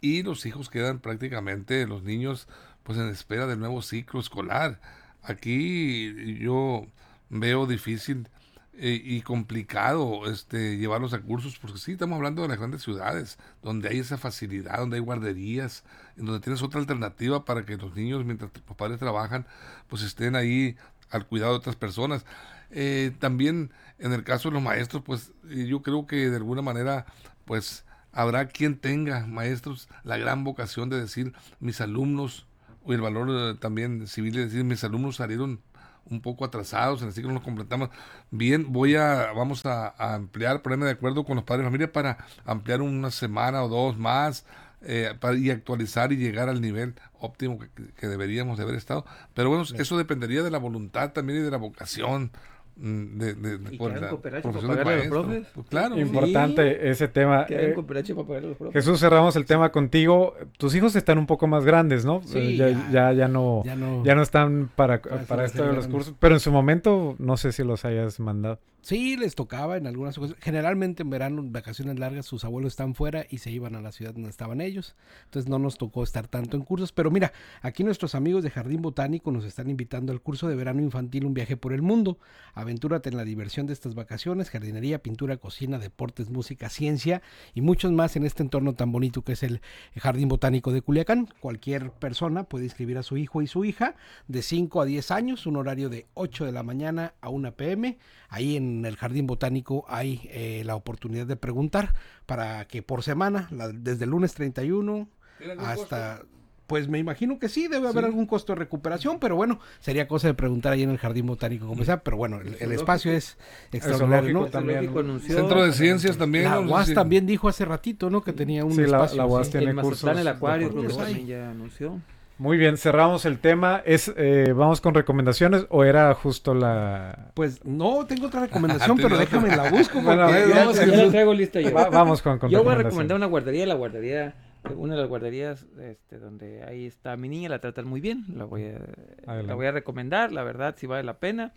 y 0.00 0.22
los 0.22 0.44
hijos 0.46 0.68
quedan 0.70 1.00
prácticamente, 1.00 1.86
los 1.86 2.02
niños, 2.02 2.48
pues 2.82 2.98
en 2.98 3.08
espera 3.08 3.46
del 3.46 3.60
nuevo 3.60 3.82
ciclo 3.82 4.20
escolar. 4.20 4.80
Aquí 5.22 6.38
yo 6.38 6.86
veo 7.30 7.66
difícil 7.66 8.28
eh, 8.76 9.00
y 9.02 9.22
complicado 9.22 10.28
este 10.30 10.76
llevarlos 10.76 11.12
a 11.14 11.20
cursos 11.20 11.58
porque 11.58 11.78
sí 11.78 11.92
estamos 11.92 12.16
hablando 12.16 12.42
de 12.42 12.48
las 12.48 12.58
grandes 12.58 12.82
ciudades 12.82 13.38
donde 13.62 13.88
hay 13.88 14.00
esa 14.00 14.18
facilidad 14.18 14.78
donde 14.78 14.96
hay 14.96 15.02
guarderías 15.02 15.84
en 16.16 16.26
donde 16.26 16.40
tienes 16.40 16.60
otra 16.60 16.80
alternativa 16.80 17.44
para 17.44 17.64
que 17.64 17.76
los 17.76 17.94
niños 17.94 18.24
mientras 18.24 18.50
los 18.66 18.76
padres 18.76 18.98
trabajan 18.98 19.46
pues 19.86 20.02
estén 20.02 20.34
ahí 20.34 20.76
al 21.10 21.24
cuidado 21.26 21.52
de 21.52 21.58
otras 21.58 21.76
personas 21.76 22.26
Eh, 22.76 23.12
también 23.20 23.70
en 24.00 24.12
el 24.12 24.24
caso 24.24 24.48
de 24.48 24.54
los 24.54 24.62
maestros 24.62 25.00
pues 25.04 25.30
eh, 25.48 25.66
yo 25.68 25.82
creo 25.82 26.08
que 26.08 26.28
de 26.28 26.36
alguna 26.36 26.60
manera 26.60 27.06
pues 27.44 27.84
habrá 28.10 28.48
quien 28.48 28.76
tenga 28.78 29.26
maestros 29.28 29.88
la 30.02 30.16
gran 30.16 30.42
vocación 30.42 30.88
de 30.90 31.00
decir 31.00 31.32
mis 31.60 31.80
alumnos 31.80 32.48
o 32.84 32.92
el 32.92 33.00
valor 33.00 33.28
eh, 33.30 33.56
también 33.60 34.08
civil 34.08 34.34
de 34.34 34.46
decir 34.46 34.64
mis 34.64 34.82
alumnos 34.82 35.16
salieron 35.16 35.60
un 36.06 36.20
poco 36.20 36.44
atrasados, 36.44 37.00
en 37.00 37.08
el 37.08 37.14
ciclo 37.14 37.32
nos 37.32 37.44
completamos 37.44 37.90
bien, 38.32 38.72
voy 38.72 38.96
a, 38.96 39.32
vamos 39.32 39.64
a, 39.66 39.94
a 39.96 40.14
ampliar, 40.14 40.60
ponerme 40.60 40.86
de 40.86 40.92
acuerdo 40.92 41.24
con 41.24 41.36
los 41.36 41.44
padres 41.44 41.62
de 41.62 41.68
familia 41.68 41.92
para 41.92 42.18
ampliar 42.44 42.82
una 42.82 43.10
semana 43.12 43.62
o 43.62 43.68
dos 43.68 43.96
más 43.96 44.44
eh, 44.82 45.14
para, 45.18 45.36
y 45.36 45.50
actualizar 45.50 46.12
y 46.12 46.16
llegar 46.16 46.48
al 46.48 46.60
nivel 46.60 46.94
óptimo 47.20 47.58
que, 47.58 47.68
que 47.96 48.06
deberíamos 48.06 48.58
de 48.58 48.64
haber 48.64 48.74
estado. 48.74 49.06
Pero 49.32 49.48
bueno, 49.48 49.64
eso 49.78 49.96
dependería 49.96 50.42
de 50.42 50.50
la 50.50 50.58
voluntad 50.58 51.12
también 51.12 51.38
y 51.38 51.42
de 51.42 51.50
la 51.50 51.56
vocación 51.56 52.32
de, 52.76 53.34
de, 53.34 53.58
de- 53.58 53.74
Y 53.74 53.78
por 53.78 53.92
la 53.92 54.10
para 54.16 54.42
profesión 54.42 54.52
del 54.52 54.84
pagarle 54.84 54.92
a 54.92 54.96
los 54.96 54.96
maestro. 54.96 55.22
profes. 55.22 55.46
Pues 55.54 55.66
claro, 55.68 55.94
sí. 55.94 56.00
Importante 56.00 56.90
ese 56.90 57.08
tema. 57.08 57.46
Eh, 57.48 57.72
cooperación 57.74 58.16
para 58.16 58.26
pagarle 58.28 58.46
a 58.46 58.50
los 58.50 58.58
profes. 58.58 58.74
Jesús, 58.84 59.00
cerramos 59.00 59.36
el 59.36 59.44
tema 59.44 59.70
contigo. 59.70 60.34
Tus 60.58 60.74
hijos 60.74 60.96
están 60.96 61.18
un 61.18 61.26
poco 61.26 61.46
más 61.46 61.64
grandes, 61.64 62.04
¿no? 62.04 62.20
Sí, 62.24 62.38
Eh, 62.38 62.56
ya, 62.56 62.68
ya. 62.70 62.90
ya, 62.90 63.12
ya 63.12 63.28
no, 63.28 63.62
Ya 63.64 63.76
no. 63.76 64.04
ya 64.04 64.14
no 64.14 64.22
están 64.22 64.70
para, 64.74 65.00
Para 65.00 65.22
para 65.22 65.44
esto 65.44 65.62
de 65.62 65.68
los 65.68 65.86
grandes. 65.86 65.92
cursos. 65.92 66.14
Pero 66.18 66.34
en 66.34 66.40
su 66.40 66.50
momento, 66.50 67.14
no 67.18 67.36
sé 67.36 67.52
si 67.52 67.62
los 67.62 67.84
hayas 67.84 68.18
mandado. 68.20 68.58
Sí, 68.84 69.16
les 69.16 69.34
tocaba 69.34 69.78
en 69.78 69.86
algunas 69.86 70.18
ocasiones. 70.18 70.44
Generalmente 70.44 71.04
en 71.04 71.08
verano, 71.08 71.40
en 71.40 71.54
vacaciones 71.54 71.98
largas, 71.98 72.26
sus 72.26 72.44
abuelos 72.44 72.74
están 72.74 72.94
fuera 72.94 73.24
y 73.30 73.38
se 73.38 73.50
iban 73.50 73.76
a 73.76 73.80
la 73.80 73.92
ciudad 73.92 74.12
donde 74.12 74.28
estaban 74.28 74.60
ellos. 74.60 74.94
Entonces 75.24 75.48
no 75.48 75.58
nos 75.58 75.78
tocó 75.78 76.02
estar 76.02 76.28
tanto 76.28 76.58
en 76.58 76.64
cursos. 76.64 76.92
Pero 76.92 77.10
mira, 77.10 77.32
aquí 77.62 77.82
nuestros 77.82 78.14
amigos 78.14 78.42
de 78.42 78.50
Jardín 78.50 78.82
Botánico 78.82 79.32
nos 79.32 79.46
están 79.46 79.70
invitando 79.70 80.12
al 80.12 80.20
curso 80.20 80.48
de 80.48 80.54
verano 80.54 80.82
infantil 80.82 81.24
Un 81.24 81.32
viaje 81.32 81.56
por 81.56 81.72
el 81.72 81.80
mundo. 81.80 82.18
Aventúrate 82.52 83.08
en 83.08 83.16
la 83.16 83.24
diversión 83.24 83.66
de 83.66 83.72
estas 83.72 83.94
vacaciones, 83.94 84.50
jardinería, 84.50 85.02
pintura, 85.02 85.38
cocina, 85.38 85.78
deportes, 85.78 86.28
música, 86.28 86.68
ciencia 86.68 87.22
y 87.54 87.62
muchos 87.62 87.90
más 87.90 88.16
en 88.16 88.26
este 88.26 88.42
entorno 88.42 88.74
tan 88.74 88.92
bonito 88.92 89.22
que 89.22 89.32
es 89.32 89.42
el 89.44 89.62
Jardín 89.96 90.28
Botánico 90.28 90.72
de 90.72 90.82
Culiacán. 90.82 91.30
Cualquier 91.40 91.90
persona 91.90 92.44
puede 92.44 92.64
inscribir 92.64 92.98
a 92.98 93.02
su 93.02 93.16
hijo 93.16 93.40
y 93.40 93.46
su 93.46 93.64
hija 93.64 93.96
de 94.28 94.42
5 94.42 94.82
a 94.82 94.84
10 94.84 95.10
años, 95.10 95.46
un 95.46 95.56
horario 95.56 95.88
de 95.88 96.06
8 96.12 96.44
de 96.44 96.52
la 96.52 96.62
mañana 96.62 97.14
a 97.22 97.30
1 97.30 97.54
pm. 97.54 97.96
Ahí 98.28 98.56
en 98.56 98.73
el 98.84 98.96
Jardín 98.96 99.26
Botánico 99.26 99.84
hay 99.88 100.28
eh, 100.32 100.62
la 100.64 100.74
oportunidad 100.76 101.26
de 101.26 101.36
preguntar 101.36 101.94
para 102.26 102.64
que 102.66 102.82
por 102.82 103.02
semana, 103.02 103.48
la- 103.50 103.68
desde 103.68 104.04
el 104.04 104.10
lunes 104.10 104.34
31 104.34 105.08
¿Tiene 105.38 105.52
algún 105.52 105.66
hasta... 105.66 106.22
Pues 106.66 106.88
me 106.88 106.98
imagino 106.98 107.38
que 107.38 107.50
sí, 107.50 107.68
debe 107.68 107.88
haber 107.88 108.04
Sí. 108.04 108.08
algún 108.08 108.24
costo 108.24 108.54
de 108.54 108.58
recuperación, 108.60 109.18
pero 109.20 109.36
bueno, 109.36 109.60
sería 109.80 110.08
cosa 110.08 110.28
de 110.28 110.34
preguntar 110.34 110.72
ahí 110.72 110.82
en 110.82 110.88
el 110.88 110.96
Jardín 110.96 111.26
Botánico 111.26 111.66
como 111.66 111.84
sea, 111.84 112.02
pero 112.02 112.16
bueno, 112.16 112.40
el, 112.40 112.56
el 112.58 112.72
espacio 112.72 113.12
es 113.12 113.36
extraordinario, 113.70 114.32
¿no? 114.32 114.46
también. 114.46 114.78
Anunció- 114.88 115.36
Centro 115.36 115.62
de 115.62 115.74
Ciencias 115.74 116.16
también. 116.16 116.44
La 116.44 116.60
UAS 116.60 116.94
también 116.94 117.26
dijo 117.26 117.48
hace 117.48 117.66
ratito, 117.66 118.08
¿no? 118.08 118.22
Que 118.22 118.32
tenía 118.32 118.64
un 118.64 118.72
Sí, 118.72 118.80
la- 118.80 118.86
espacio. 118.96 119.16
la 119.18 119.26
UAS 119.26 119.46
sí. 119.48 119.58
tiene 119.58 119.74
cursos 119.74 120.18
el 120.18 120.26
acuario, 120.26 120.70
creo 120.70 120.80
que 120.80 120.88
deportivos. 120.88 121.06
también 121.06 121.26
ya 121.26 121.50
anunció. 121.50 122.00
Muy 122.36 122.56
bien, 122.58 122.76
cerramos 122.76 123.24
el 123.26 123.38
tema. 123.38 123.80
Es, 123.86 124.12
eh, 124.16 124.52
¿Vamos 124.56 124.80
con 124.80 124.92
recomendaciones 124.94 125.66
o 125.70 125.84
era 125.84 126.12
justo 126.14 126.52
la...? 126.52 127.30
Pues 127.34 127.64
no, 127.64 128.04
tengo 128.06 128.26
otra 128.26 128.40
recomendación, 128.46 128.96
Tiene 128.96 129.08
pero 129.10 129.20
déjame 129.20 129.54
la 129.56 129.70
busco. 129.70 130.00
Bueno, 130.02 130.22
porque 130.26 130.36
a 130.36 130.40
ver, 130.40 130.48
ya 130.48 130.54
vamos 130.56 130.76
se 130.76 130.82
a- 130.82 130.86
me- 130.86 130.96
Ya 130.96 131.04
la 131.04 131.10
traigo 131.10 131.32
lista 131.34 131.60
yo. 131.60 131.72
Va- 131.72 131.90
vamos 131.90 132.22
con, 132.22 132.38
con 132.40 132.50
Yo 132.50 132.64
voy 132.64 132.72
a 132.72 132.76
recomendar 132.76 133.16
una 133.16 133.26
guardería, 133.26 133.66
la 133.66 133.74
guardería, 133.74 134.34
una 134.74 134.94
de 134.94 135.00
las 135.00 135.08
guarderías 135.08 135.64
este, 135.80 136.18
donde 136.18 136.64
ahí 136.64 136.86
está 136.86 137.16
mi 137.16 137.28
niña, 137.28 137.48
la 137.50 137.60
tratan 137.60 137.86
muy 137.86 138.00
bien, 138.00 138.24
la 138.34 138.44
voy 138.46 138.64
a, 138.64 138.78
Adelante. 139.26 139.46
la 139.46 139.54
voy 139.54 139.66
a 139.66 139.72
recomendar, 139.72 140.32
la 140.32 140.42
verdad, 140.42 140.74
si 140.76 140.86
vale 140.88 141.04
la 141.04 141.18
pena, 141.18 141.52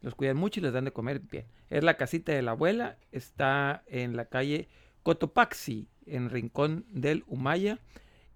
los 0.00 0.14
cuidan 0.14 0.36
mucho 0.36 0.60
y 0.60 0.62
les 0.62 0.72
dan 0.72 0.84
de 0.84 0.92
comer 0.92 1.20
bien. 1.20 1.46
Es 1.70 1.82
la 1.82 1.94
casita 1.94 2.30
de 2.32 2.42
la 2.42 2.52
abuela, 2.52 2.96
está 3.10 3.82
en 3.88 4.14
la 4.14 4.26
calle 4.26 4.68
Cotopaxi, 5.02 5.88
en 6.06 6.30
Rincón 6.30 6.84
del 6.92 7.24
Humaya, 7.26 7.78